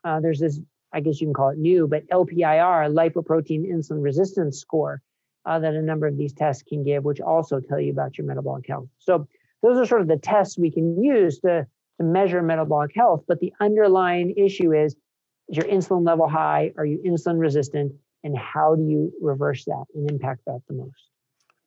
[0.04, 0.60] uh, there's this,
[0.92, 5.02] I guess you can call it new, but LPIR, lipoprotein insulin resistance score,
[5.44, 8.26] uh, that a number of these tests can give, which also tell you about your
[8.26, 8.86] metabolic health.
[8.98, 9.26] So
[9.62, 11.66] those are sort of the tests we can use to,
[11.98, 13.24] to measure metabolic health.
[13.26, 14.94] But the underlying issue is,
[15.48, 16.72] is your insulin level high?
[16.76, 17.92] Are you insulin resistant?
[18.24, 21.10] And how do you reverse that and impact that the most?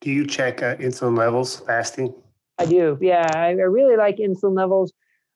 [0.02, 2.14] Do you check uh, insulin levels fasting?
[2.58, 2.98] I do.
[3.02, 4.92] Yeah, I, I really like insulin levels.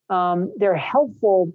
[0.09, 1.53] Um, they're helpful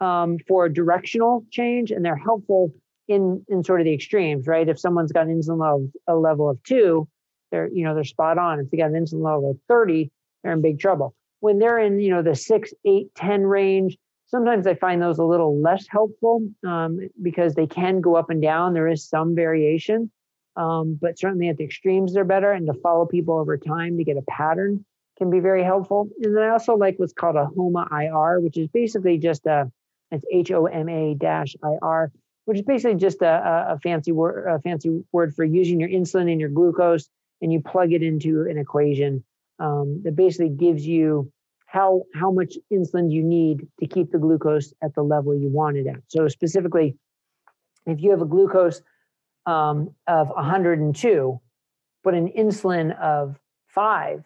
[0.00, 2.72] um, for directional change, and they're helpful
[3.08, 4.68] in in sort of the extremes, right?
[4.68, 7.08] If someone's got an insulin level a level of two,
[7.50, 8.60] they're you know they're spot on.
[8.60, 10.10] If they got an insulin level of thirty,
[10.42, 11.14] they're in big trouble.
[11.40, 13.96] When they're in you know the six, eight, ten range,
[14.26, 18.42] sometimes I find those a little less helpful um, because they can go up and
[18.42, 18.74] down.
[18.74, 20.10] There is some variation,
[20.56, 22.52] um, but certainly at the extremes they're better.
[22.52, 24.84] And to follow people over time to get a pattern
[25.18, 26.08] can be very helpful.
[26.22, 29.70] And then I also like what's called a HOMA IR, which is basically just a
[30.12, 32.12] it's H O M A dash I R,
[32.44, 36.30] which is basically just a, a fancy word a fancy word for using your insulin
[36.30, 37.08] and your glucose,
[37.40, 39.24] and you plug it into an equation
[39.58, 41.32] um, that basically gives you
[41.66, 45.76] how how much insulin you need to keep the glucose at the level you want
[45.76, 46.00] it at.
[46.08, 46.96] So specifically,
[47.84, 48.82] if you have a glucose
[49.44, 51.40] um, of 102,
[52.02, 54.24] but an insulin of five,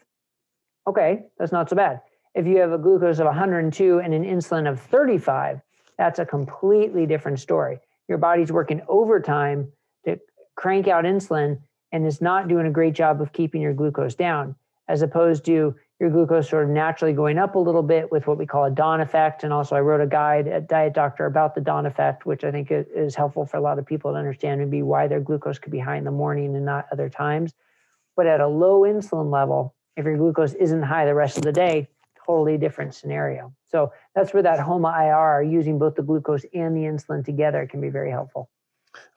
[0.87, 2.01] okay, that's not so bad.
[2.35, 5.61] If you have a glucose of 102 and an insulin of 35,
[5.99, 7.81] that's a completely different story.
[8.09, 9.73] Your body's working overtime
[10.05, 10.19] to
[10.57, 11.61] crank out insulin
[11.93, 14.55] and is not doing a great job of keeping your glucose down,
[14.89, 18.39] as opposed to your glucose sort of naturally going up a little bit with what
[18.39, 19.45] we call a dawn effect.
[19.45, 22.51] And also, I wrote a guide at Diet Doctor about the dawn effect, which I
[22.51, 25.71] think is helpful for a lot of people to understand maybe why their glucose could
[25.71, 27.53] be high in the morning and not other times.
[28.17, 31.53] But at a low insulin level, if your glucose isn't high the rest of the
[31.53, 31.87] day,
[32.27, 33.53] totally different scenario.
[33.67, 37.81] So that's where that HOMA IR, using both the glucose and the insulin together, can
[37.81, 38.49] be very helpful.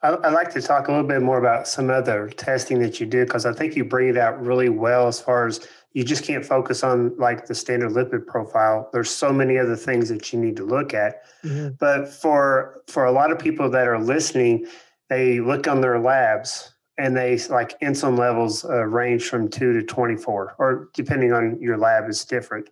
[0.02, 3.24] I'd like to talk a little bit more about some other testing that you do
[3.24, 6.44] because I think you bring it out really well as far as you just can't
[6.44, 8.90] focus on like the standard lipid profile.
[8.92, 11.22] There's so many other things that you need to look at.
[11.44, 11.74] Mm-hmm.
[11.78, 14.66] but for for a lot of people that are listening
[15.10, 19.82] they look on their labs and they like insulin levels uh, range from 2 to
[19.82, 22.70] 24 or depending on your lab is different.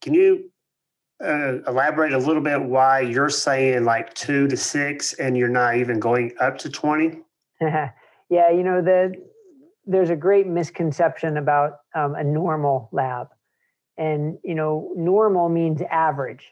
[0.00, 0.50] Can you
[1.22, 5.76] uh, elaborate a little bit why you're saying like 2 to 6 and you're not
[5.76, 7.20] even going up to 20
[7.60, 7.90] yeah
[8.30, 9.12] you know the
[9.90, 13.28] there's a great misconception about um, a normal lab.
[13.98, 16.46] And you know normal means average.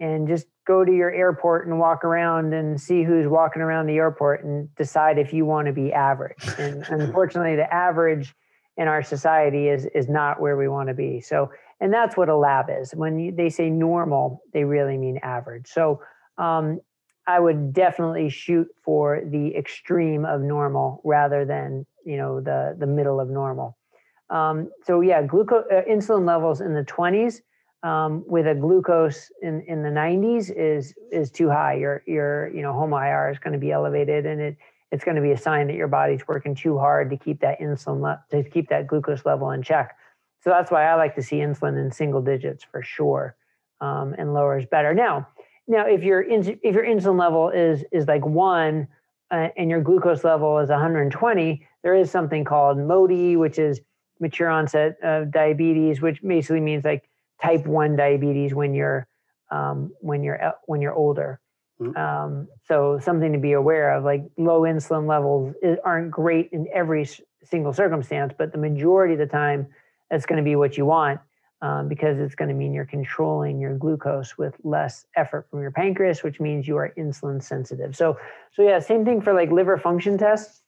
[0.00, 3.96] And just go to your airport and walk around and see who's walking around the
[3.96, 6.44] airport and decide if you want to be average.
[6.58, 8.34] And unfortunately the average
[8.76, 11.20] in our society is is not where we want to be.
[11.20, 12.92] So and that's what a lab is.
[12.92, 15.68] When you, they say normal they really mean average.
[15.68, 16.02] So
[16.36, 16.80] um,
[17.28, 22.86] i would definitely shoot for the extreme of normal rather than you know the the
[22.86, 23.76] middle of normal.
[24.30, 27.40] Um, so yeah, glucose uh, insulin levels in the 20s
[27.82, 31.74] um, with a glucose in, in the 90s is is too high.
[31.74, 34.56] Your your you know HOMA IR is going to be elevated, and it
[34.90, 37.60] it's going to be a sign that your body's working too hard to keep that
[37.60, 39.96] insulin le- to keep that glucose level in check.
[40.42, 43.36] So that's why I like to see insulin in single digits for sure,
[43.80, 44.94] um, and lower is better.
[44.94, 45.28] Now,
[45.66, 48.86] now if your ins- if your insulin level is is like one
[49.32, 53.80] uh, and your glucose level is 120, there is something called MODY, which is
[54.20, 57.08] mature onset of diabetes, which basically means like
[57.42, 59.06] type one diabetes when you're
[59.50, 61.40] um, when you're uh, when you're older.
[61.80, 61.96] Mm-hmm.
[61.96, 64.04] Um, so something to be aware of.
[64.04, 67.08] Like low insulin levels aren't great in every
[67.44, 69.66] single circumstance, but the majority of the time,
[70.10, 71.20] that's going to be what you want
[71.62, 75.70] um, because it's going to mean you're controlling your glucose with less effort from your
[75.70, 77.96] pancreas, which means you are insulin sensitive.
[77.96, 78.18] So,
[78.52, 80.62] so yeah, same thing for like liver function tests.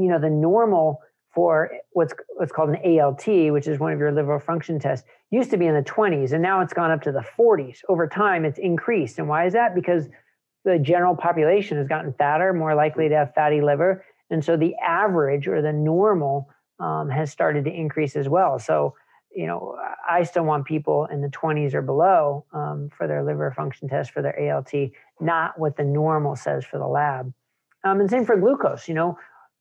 [0.00, 1.00] You know, the normal
[1.34, 5.50] for what's what's called an ALT, which is one of your liver function tests, used
[5.50, 7.78] to be in the 20s and now it's gone up to the 40s.
[7.88, 9.18] Over time, it's increased.
[9.18, 9.74] And why is that?
[9.74, 10.08] Because
[10.64, 14.04] the general population has gotten fatter, more likely to have fatty liver.
[14.30, 18.58] And so the average or the normal um, has started to increase as well.
[18.58, 18.94] So,
[19.34, 19.76] you know,
[20.08, 24.10] I still want people in the 20s or below um, for their liver function test
[24.10, 24.72] for their ALT,
[25.20, 27.32] not what the normal says for the lab.
[27.84, 28.88] Um, and same for glucose.
[28.88, 29.18] You know,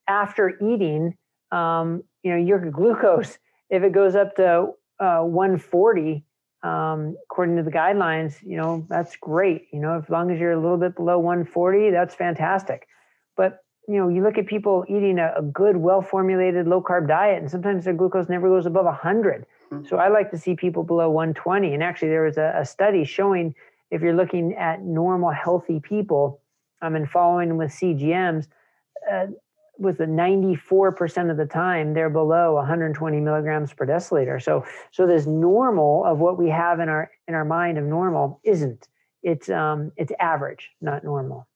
[0.10, 1.16] after eating,
[1.52, 3.38] um, you know, your glucose,
[3.70, 6.26] if it goes up to uh, 140,
[6.64, 9.68] um, according to the guidelines, you know, that's great.
[9.72, 12.88] You know, as long as you're a little bit below 140, that's fantastic.
[13.38, 17.08] But, you know, you look at people eating a, a good, well formulated low carb
[17.08, 19.46] diet, and sometimes their glucose never goes above 100.
[19.72, 19.88] Mm-hmm.
[19.88, 21.74] So I like to see people below 120.
[21.74, 23.56] And actually, there was a, a study showing
[23.92, 26.42] if you're looking at normal, healthy people
[26.82, 28.48] um, and following with CGMs,
[29.12, 29.28] uh,
[29.80, 34.42] with the 94% of the time they're below 120 milligrams per deciliter.
[34.42, 38.40] So so this normal of what we have in our in our mind of normal
[38.44, 38.88] isn't.
[39.24, 41.48] It's um it's average not normal.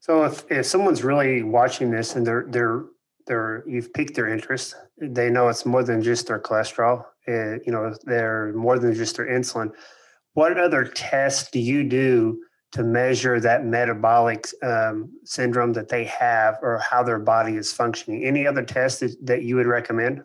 [0.00, 2.84] So if, if someone's really watching this and they're they're
[3.26, 7.72] they're you've piqued their interest they know it's more than just their cholesterol uh, you
[7.72, 9.72] know they're more than just their insulin.
[10.34, 12.40] What other tests do you do
[12.74, 18.24] to measure that metabolic um, syndrome that they have or how their body is functioning.
[18.24, 20.22] Any other tests that, that you would recommend?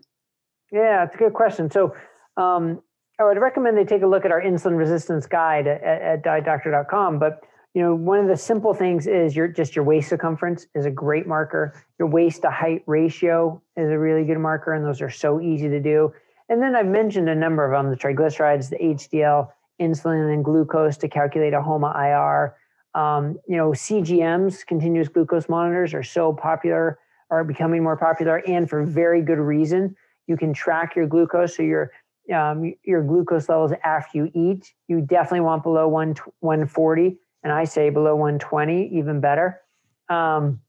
[0.71, 1.69] Yeah, it's a good question.
[1.69, 1.95] So,
[2.37, 2.81] um,
[3.19, 7.19] I would recommend they take a look at our insulin resistance guide at, at dietdoctor.com.
[7.19, 7.43] But
[7.75, 10.91] you know, one of the simple things is your just your waist circumference is a
[10.91, 11.83] great marker.
[11.99, 15.67] Your waist to height ratio is a really good marker, and those are so easy
[15.69, 16.11] to do.
[16.47, 19.49] And then I've mentioned a number of them: the triglycerides, the HDL,
[19.79, 22.55] insulin and glucose to calculate a HOMA IR.
[22.95, 28.69] Um, you know, CGMs, continuous glucose monitors, are so popular, are becoming more popular, and
[28.69, 29.95] for very good reason.
[30.27, 31.91] You can track your glucose, so your
[32.33, 34.73] um, your glucose levels after you eat.
[34.87, 39.61] You definitely want below one 140, and I say below 120, even better.
[40.09, 40.61] Um,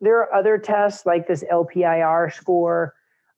[0.00, 2.94] there are other tests like this LPIR score.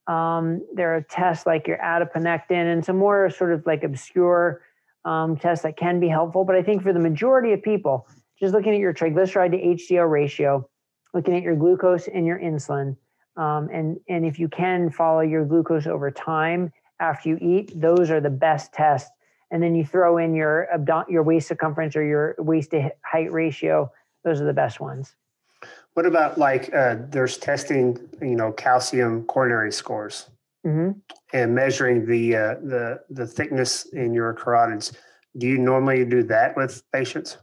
[0.07, 4.63] Um, there are tests like your adiponectin and some more sort of like obscure
[5.09, 6.45] um, tests that can be helpful.
[6.45, 8.07] But I think for the majority of people,
[8.39, 10.69] just looking at your triglyceride to HDL ratio,
[11.15, 12.97] looking at your glucose and your insulin,
[13.37, 18.11] um, and and if you can follow your glucose over time after you eat, those
[18.11, 19.11] are the best tests.
[19.51, 23.33] And then you throw in your abdom- your waist circumference or your waist to height
[23.33, 23.91] ratio;
[24.25, 25.17] those are the best ones.
[25.95, 30.29] What about like uh, there's testing, you know, calcium coronary scores?
[30.69, 30.91] Mm-hmm.
[31.33, 34.97] and measuring the uh, the the thickness in your carotids.
[35.37, 37.39] Do you normally do that with patients?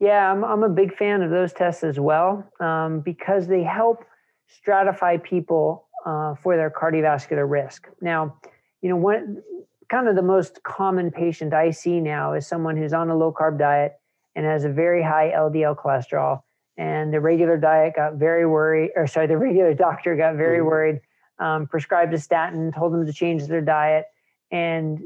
[0.00, 4.04] Yeah, I'm I'm a big fan of those tests as well um, because they help
[4.48, 7.88] stratify people uh, for their cardiovascular risk.
[8.00, 8.36] Now,
[8.80, 9.42] you know, one
[9.90, 13.32] kind of the most common patient I see now is someone who's on a low
[13.32, 13.94] carb diet
[14.36, 16.42] and has a very high LDL cholesterol.
[16.76, 20.66] And the regular diet got very worried, or sorry, the regular doctor got very mm-hmm.
[20.66, 21.00] worried
[21.38, 24.06] um, prescribed a statin, told them to change their diet,
[24.50, 25.00] and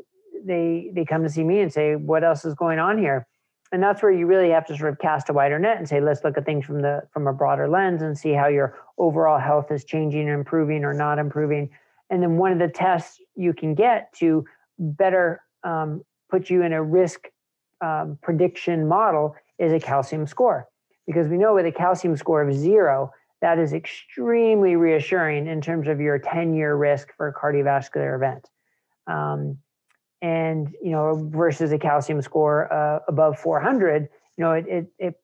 [0.44, 3.26] they they come to see me and say, "What else is going on here?"
[3.70, 6.00] And that's where you really have to sort of cast a wider net and say,
[6.00, 9.38] "Let's look at things from the from a broader lens and see how your overall
[9.38, 11.70] health is changing, improving, or not improving."
[12.10, 14.44] And then one of the tests you can get to
[14.78, 17.28] better um, put you in a risk
[17.80, 20.68] um, prediction model is a calcium score,
[21.06, 23.10] because we know with a calcium score of zero
[23.42, 28.48] that is extremely reassuring in terms of your 10 year risk for a cardiovascular event.
[29.08, 29.58] Um,
[30.22, 35.14] and, you know, versus a calcium score uh, above 400, you know, it, it, it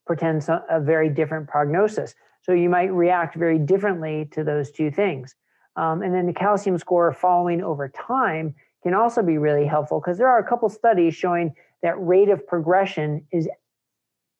[0.49, 2.17] a, a, very different prognosis.
[2.43, 5.37] So you might react very differently to those two things.
[5.77, 10.19] Um, and then the calcium score following over time can also be really helpful because
[10.19, 13.49] there are a couple studies showing that rate of progression is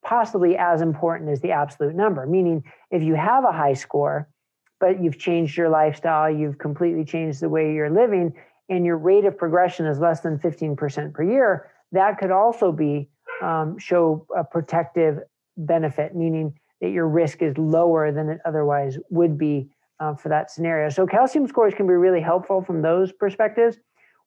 [0.03, 2.25] possibly as important as the absolute number.
[2.25, 4.29] Meaning, if you have a high score,
[4.79, 8.33] but you've changed your lifestyle, you've completely changed the way you're living,
[8.69, 13.09] and your rate of progression is less than 15% per year, that could also be
[13.41, 15.19] um, show a protective
[15.57, 19.69] benefit, meaning that your risk is lower than it otherwise would be
[19.99, 20.89] uh, for that scenario.
[20.89, 23.77] So calcium scores can be really helpful from those perspectives.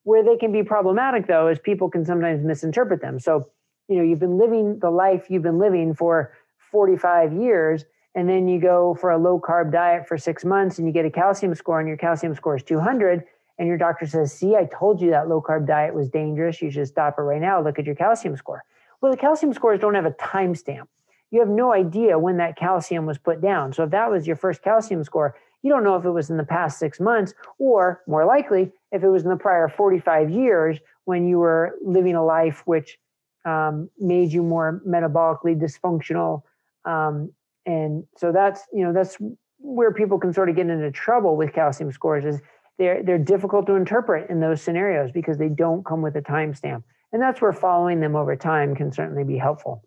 [0.04, 3.20] Where they can be problematic, though, is people can sometimes misinterpret them.
[3.20, 3.48] So
[3.92, 6.32] you know you've been living the life you've been living for
[6.70, 7.84] 45 years
[8.14, 11.04] and then you go for a low carb diet for six months and you get
[11.04, 13.24] a calcium score and your calcium score is 200
[13.58, 16.62] and your doctor says see i told you that low carb diet was dangerous.
[16.62, 17.62] You should stop it right now.
[17.62, 18.64] Look at your calcium score.
[19.00, 20.88] Well the calcium scores don't have a timestamp.
[21.30, 23.72] You have no idea when that calcium was put down.
[23.72, 26.36] So if that was your first calcium score You don't know if it was in
[26.36, 30.78] the past six months, or more likely, if it was in the prior 45 years
[31.04, 32.98] when you were living a life which
[33.44, 36.42] um, made you more metabolically dysfunctional.
[36.84, 37.32] Um,
[37.66, 39.16] and so that's you know that's
[39.58, 42.40] where people can sort of get into trouble with calcium scores is
[42.78, 46.82] they're they're difficult to interpret in those scenarios because they don't come with a timestamp,
[47.12, 49.82] and that's where following them over time can certainly be helpful.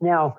[0.00, 0.36] Now,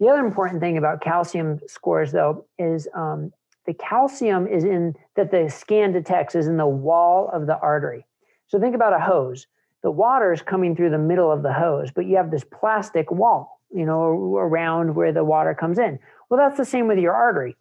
[0.00, 3.32] the other important thing about calcium scores, though, is um,
[3.66, 8.04] the calcium is in that the scan detects is in the wall of the artery.
[8.48, 9.46] So think about a hose.
[9.82, 13.10] The water is coming through the middle of the hose, but you have this plastic
[13.10, 15.98] wall, you know, around where the water comes in.
[16.28, 17.56] Well, that's the same with your artery.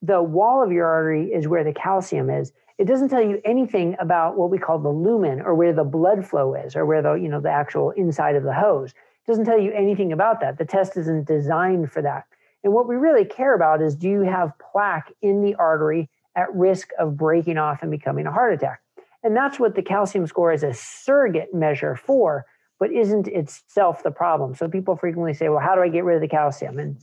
[0.00, 2.52] The wall of your artery is where the calcium is.
[2.78, 6.26] It doesn't tell you anything about what we call the lumen or where the blood
[6.26, 8.90] flow is or where the, you know, the actual inside of the hose.
[8.90, 10.58] It doesn't tell you anything about that.
[10.58, 12.24] The test isn't designed for that.
[12.62, 16.54] And what we really care about is do you have plaque in the artery at
[16.54, 18.80] risk of breaking off and becoming a heart attack?
[19.24, 22.44] And that's what the calcium score is a surrogate measure for,
[22.78, 24.54] but isn't itself the problem.
[24.54, 26.78] So people frequently say, well, how do I get rid of the calcium?
[26.78, 26.98] And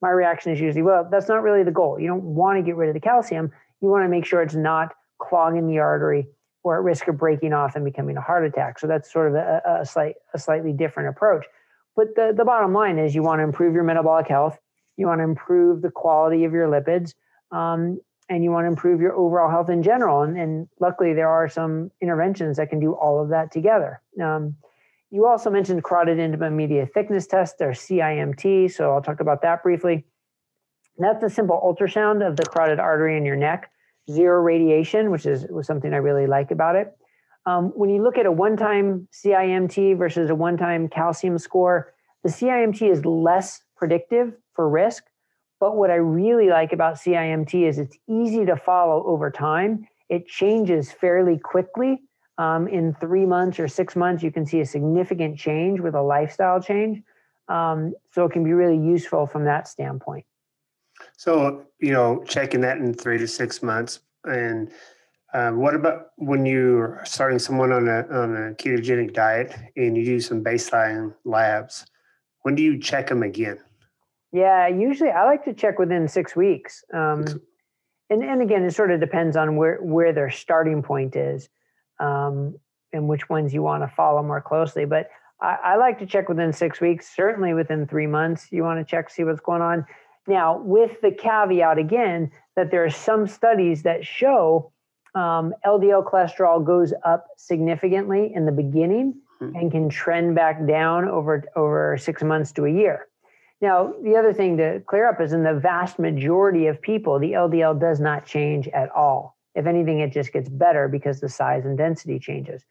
[0.00, 2.00] my reaction is usually, well, that's not really the goal.
[2.00, 3.52] You don't want to get rid of the calcium.
[3.82, 6.26] You want to make sure it's not clogging the artery
[6.64, 8.78] or at risk of breaking off and becoming a heart attack.
[8.78, 11.44] So that's sort of a, a, slight, a slightly different approach.
[11.94, 14.58] But the, the bottom line is you want to improve your metabolic health.
[14.96, 17.12] You want to improve the quality of your lipids.
[17.52, 20.22] Um, and you want to improve your overall health in general.
[20.22, 24.00] And, and, luckily, there are some interventions that can do all of that together.
[24.22, 24.56] Um,
[25.10, 28.72] you also mentioned carotid intima media thickness test, or CIMT.
[28.72, 30.04] So I'll talk about that briefly.
[30.98, 33.70] That's a simple ultrasound of the carotid artery in your neck,
[34.10, 36.96] zero radiation, which is was something I really like about it.
[37.44, 42.90] Um, when you look at a one-time CIMT versus a one-time calcium score, the CIMT
[42.90, 45.04] is less predictive for risk
[45.58, 49.86] but what I really like about CIMT is it's easy to follow over time.
[50.08, 52.02] It changes fairly quickly.
[52.38, 56.02] Um, in three months or six months, you can see a significant change with a
[56.02, 57.02] lifestyle change.
[57.48, 60.26] Um, so it can be really useful from that standpoint.
[61.16, 64.00] So, you know, checking that in three to six months.
[64.24, 64.70] And
[65.32, 70.04] um, what about when you're starting someone on a, on a ketogenic diet and you
[70.04, 71.86] do some baseline labs?
[72.42, 73.58] When do you check them again?
[74.32, 76.84] Yeah, usually I like to check within six weeks.
[76.92, 77.24] Um,
[78.10, 81.48] and, and again, it sort of depends on where, where their starting point is
[82.00, 82.56] um,
[82.92, 84.84] and which ones you want to follow more closely.
[84.84, 85.08] But
[85.40, 88.48] I, I, like to check within six weeks, certainly within three months.
[88.50, 89.84] You want to check, see what's going on.
[90.26, 94.72] Now, with the caveat again that there are some studies that show
[95.14, 99.56] um, LDL cholesterol goes up significantly in the beginning mm-hmm.
[99.56, 103.06] and can trend back down over over six months to a year.
[103.60, 107.32] Now, the other thing to clear up is in the vast majority of people, the
[107.32, 109.36] LDL does not change at all.
[109.54, 112.64] If anything, it just gets better because the size and density changes.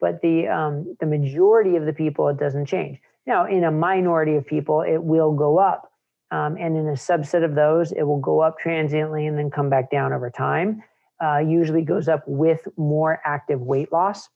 [0.00, 2.98] But the um, the majority of the people, it doesn't change.
[3.24, 5.92] Now, in a minority of people, it will go up,
[6.32, 9.70] um, and in a subset of those, it will go up transiently and then come
[9.70, 10.82] back down over time.
[11.22, 14.28] Uh, usually goes up with more active weight loss.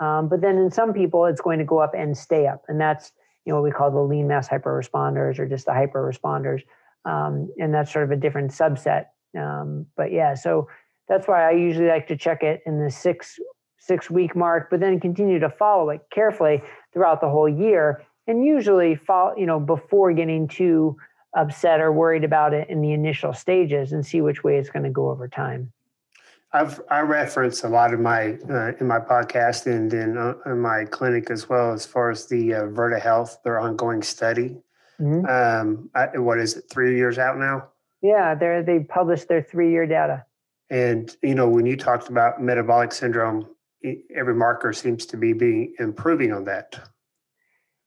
[0.00, 2.80] Um, but then in some people, it's going to go up and stay up, and
[2.80, 3.12] that's
[3.44, 6.62] you know what we call the lean mass hyper responders or just the hyper responders
[7.04, 9.06] um, and that's sort of a different subset
[9.38, 10.68] um, but yeah so
[11.08, 13.38] that's why i usually like to check it in the six
[13.78, 18.44] six week mark but then continue to follow it carefully throughout the whole year and
[18.44, 20.96] usually follow you know before getting too
[21.36, 24.84] upset or worried about it in the initial stages and see which way it's going
[24.84, 25.72] to go over time
[26.54, 30.60] I've I reference a lot of my uh, in my podcast and in, uh, in
[30.60, 34.56] my clinic as well as far as the uh, Virta Health their ongoing study.
[35.00, 35.26] Mm-hmm.
[35.26, 36.64] Um, I, what is it?
[36.70, 37.70] Three years out now.
[38.02, 40.24] Yeah, they they published their three year data.
[40.70, 43.48] And you know when you talked about metabolic syndrome,
[44.14, 46.78] every marker seems to be being improving on that.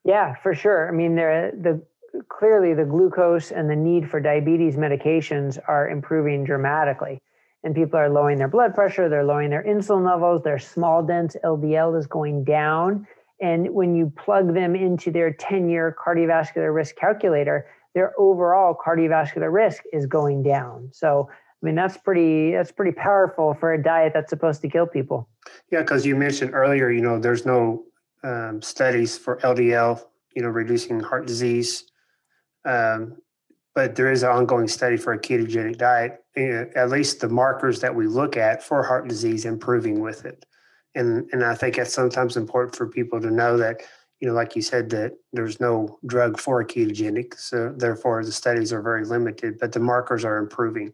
[0.03, 0.89] Yeah, for sure.
[0.89, 1.82] I mean, there the
[2.28, 7.22] clearly the glucose and the need for diabetes medications are improving dramatically
[7.68, 11.36] and people are lowering their blood pressure, they're lowering their insulin levels, their small dense
[11.43, 13.05] LDL is going down.
[13.41, 19.51] And when you plug them into their 10 year cardiovascular risk calculator, their overall cardiovascular
[19.51, 20.89] risk is going down.
[20.93, 24.88] So, I mean, that's pretty that's pretty powerful for a diet that's supposed to kill
[24.88, 25.28] people.
[25.70, 27.84] Yeah, because you mentioned earlier, you know, there's no
[28.24, 30.01] um, studies for LDL,
[30.34, 31.84] you know, reducing heart disease.
[32.63, 33.18] Um,
[33.78, 36.23] but there is an ongoing study for a ketogenic diet,
[36.75, 40.47] at least the markers that we look at for heart disease improving with it.
[40.95, 43.82] And, and I think that's sometimes important for people to know that,
[44.19, 47.38] you know, like you said, that there's no drug for a ketogenic.
[47.38, 50.91] So therefore, the studies are very limited, but the markers are improving.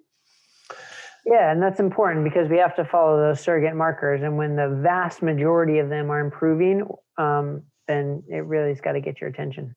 [1.25, 4.23] Yeah, and that's important because we have to follow those surrogate markers.
[4.23, 6.85] And when the vast majority of them are improving,
[7.17, 9.73] um, then it really has got to get your attention.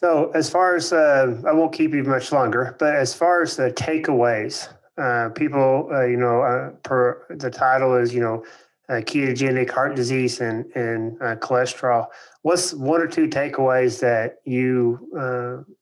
[0.00, 3.56] So, as far as uh, I won't keep you much longer, but as far as
[3.56, 8.44] the takeaways, uh, people, uh, you know, uh, per the title is, you know,
[8.88, 12.06] uh, ketogenic heart disease and and uh, cholesterol.
[12.42, 15.00] What's one or two takeaways that you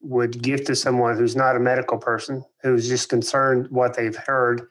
[0.01, 4.69] would give to someone who's not a medical person, who's just concerned what they've heard?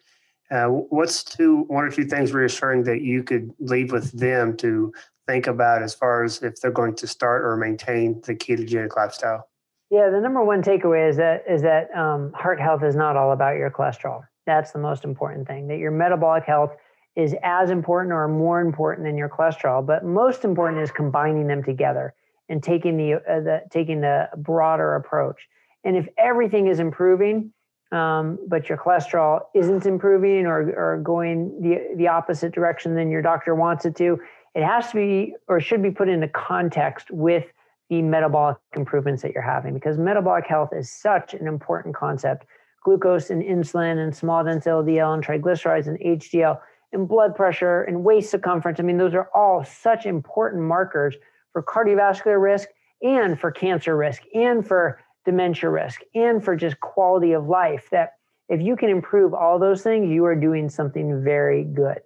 [0.50, 4.92] What's two one or two things reassuring that you could leave with them to
[5.28, 9.48] think about as far as if they're going to start or maintain the ketogenic lifestyle?
[9.90, 13.32] Yeah, the number one takeaway is that is that um, heart health is not all
[13.32, 14.24] about your cholesterol.
[14.46, 15.68] That's the most important thing.
[15.68, 16.76] That your metabolic health
[17.16, 21.64] is as important or more important than your cholesterol, but most important is combining them
[21.64, 22.14] together
[22.50, 25.48] and taking the, uh, the taking the broader approach.
[25.84, 27.54] And if everything is improving,
[27.92, 33.22] um, but your cholesterol isn't improving or, or going the, the opposite direction than your
[33.22, 34.20] doctor wants it to,
[34.56, 37.46] it has to be or should be put into context with
[37.90, 42.46] the metabolic improvements that you're having because metabolic health is such an important concept.
[42.84, 46.60] Glucose and insulin and small dense LDL and triglycerides and HDL
[46.94, 48.80] and blood pressure and waist circumference.
[48.80, 51.16] I mean, those are all such important markers
[51.52, 52.70] for cardiovascular risk
[53.02, 57.90] and for cancer risk and for dementia risk and for just quality of life.
[57.92, 58.14] That
[58.48, 62.00] if you can improve all those things, you are doing something very good.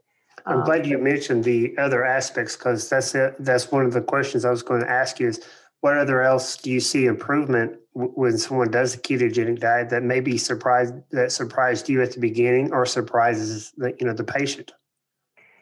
[0.49, 3.35] I'm um, glad you mentioned the other aspects because that's it.
[3.39, 5.45] That's one of the questions I was going to ask you is
[5.81, 10.19] what other else do you see improvement when someone does a ketogenic diet that may
[10.19, 14.71] be surprised that surprised you at the beginning or surprises the, you know the patient?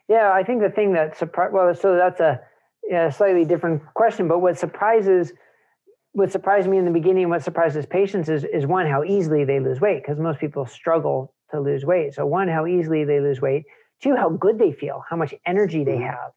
[0.07, 2.39] Yeah, I think the thing that surprised well, so that's a,
[2.91, 5.33] a slightly different question, but what surprises
[6.13, 9.59] what surprised me in the beginning, what surprises patients is is one how easily they
[9.59, 12.13] lose weight because most people struggle to lose weight.
[12.13, 13.65] So one how easily they lose weight,
[14.01, 16.03] two how good they feel, how much energy they mm-hmm.
[16.03, 16.31] have.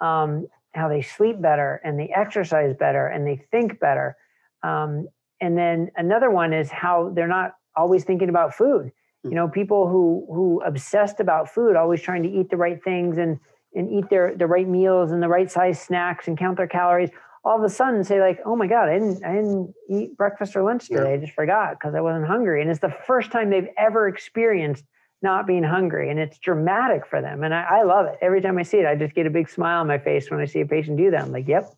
[0.00, 4.16] Um, how they sleep better and they exercise better and they think better.
[4.62, 5.08] Um,
[5.40, 8.92] and then another one is how they're not always thinking about food.
[9.24, 13.18] You know, people who who obsessed about food, always trying to eat the right things
[13.18, 13.38] and
[13.74, 17.10] and eat their the right meals and the right size snacks and count their calories.
[17.44, 20.56] All of a sudden, say like, "Oh my God, I didn't I didn't eat breakfast
[20.56, 21.10] or lunch today.
[21.10, 21.14] Yeah.
[21.14, 24.84] I just forgot because I wasn't hungry." And it's the first time they've ever experienced
[25.22, 28.18] not being hungry and it's dramatic for them and I, I, love it.
[28.20, 30.40] Every time i see it i just get a big smile on my face when
[30.40, 31.22] i see a patient do that.
[31.22, 31.72] I'm like yep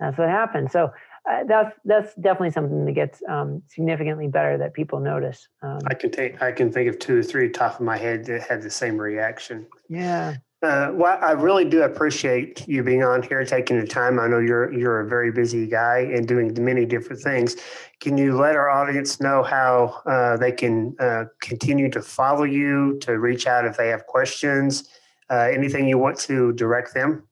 [0.00, 0.70] that's what happened.
[0.70, 0.92] So
[1.30, 5.94] uh, that's that's definitely something that gets um, significantly better that people notice um, i
[5.94, 8.60] can take i can think of two or three top of my head that had
[8.60, 9.66] the same reaction.
[9.88, 14.18] Yeah uh, well, I really do appreciate you being on here, taking the time.
[14.18, 17.56] I know you're you're a very busy guy and doing many different things.
[18.00, 22.98] Can you let our audience know how uh, they can uh, continue to follow you,
[23.00, 24.90] to reach out if they have questions,
[25.30, 27.26] uh, anything you want to direct them?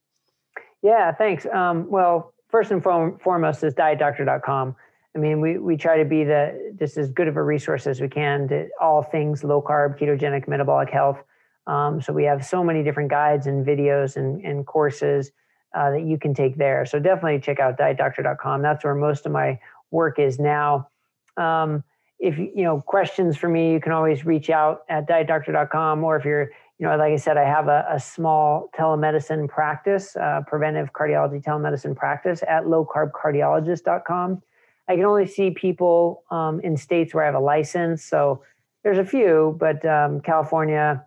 [0.82, 1.46] Yeah, thanks.
[1.46, 4.76] Um, well, first and foremost is dietdoctor.com.
[5.14, 8.00] I mean, we, we try to be the just as good of a resource as
[8.00, 11.18] we can to all things low carb, ketogenic, metabolic health.
[11.66, 15.30] Um, so we have so many different guides and videos and, and courses
[15.74, 16.84] uh, that you can take there.
[16.84, 18.62] So definitely check out dietdoctor.com.
[18.62, 19.58] That's where most of my
[19.90, 20.88] work is now.
[21.36, 21.84] Um,
[22.18, 26.04] if you know questions for me, you can always reach out at dietdoctor.com.
[26.04, 30.14] Or if you're, you know, like I said, I have a, a small telemedicine practice,
[30.16, 34.42] uh, preventive cardiology telemedicine practice at lowcarbcardiologist.com.
[34.88, 38.04] I can only see people um, in states where I have a license.
[38.04, 38.42] So
[38.84, 41.04] there's a few, but um, California,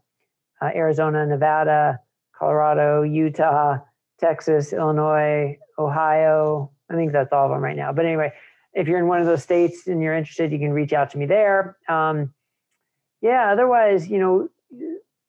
[0.61, 1.99] uh, Arizona, Nevada,
[2.37, 3.77] Colorado, Utah,
[4.19, 6.71] Texas, Illinois, Ohio.
[6.89, 7.91] I think that's all of them right now.
[7.91, 8.31] But anyway,
[8.73, 11.17] if you're in one of those states and you're interested, you can reach out to
[11.17, 11.77] me there.
[11.87, 12.33] Um,
[13.21, 14.49] yeah, otherwise, you know,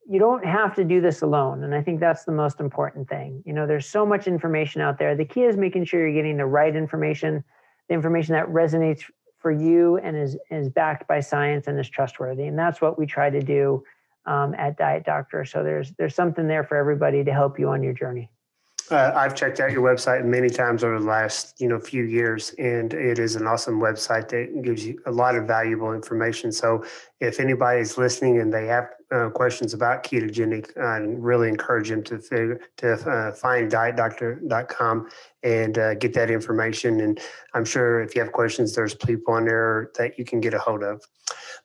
[0.08, 1.64] you don't have to do this alone.
[1.64, 3.42] And I think that's the most important thing.
[3.44, 5.16] You know, there's so much information out there.
[5.16, 7.42] The key is making sure you're getting the right information,
[7.88, 9.02] the information that resonates
[9.38, 12.44] for you and is, is backed by science and is trustworthy.
[12.44, 13.82] And that's what we try to do
[14.26, 15.44] um, at Diet Doctor.
[15.44, 18.30] So there's there's something there for everybody to help you on your journey.
[18.88, 22.54] Uh, I've checked out your website many times over the last you know few years,
[22.58, 26.52] and it is an awesome website that gives you a lot of valuable information.
[26.52, 26.84] So,
[27.20, 32.02] if anybody is listening and they have uh, questions about ketogenic, I really encourage them
[32.04, 35.08] to figure, to uh, find dietdoctor.com
[35.42, 37.00] and uh, get that information.
[37.00, 37.20] And
[37.54, 40.58] I'm sure if you have questions, there's people on there that you can get a
[40.58, 41.02] hold of.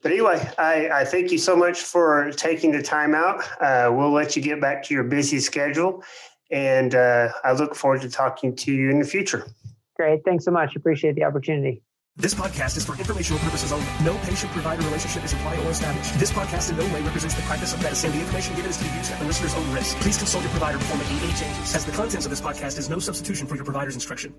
[0.01, 3.43] But anyway, I, I thank you so much for taking the time out.
[3.59, 6.03] Uh, we'll let you get back to your busy schedule
[6.51, 9.47] and uh, I look forward to talking to you in the future.
[9.95, 10.23] Great.
[10.25, 10.75] Thanks so much.
[10.75, 11.81] Appreciate the opportunity.
[12.17, 13.87] This podcast is for informational purposes only.
[14.03, 16.19] No patient-provider relationship is implied or established.
[16.19, 18.11] This podcast in no way represents the practice of medicine.
[18.11, 19.97] The information given is to be used at the listener's own risk.
[19.97, 22.89] Please consult your provider before making any changes, as the contents of this podcast is
[22.89, 24.35] no substitution for your provider's instruction.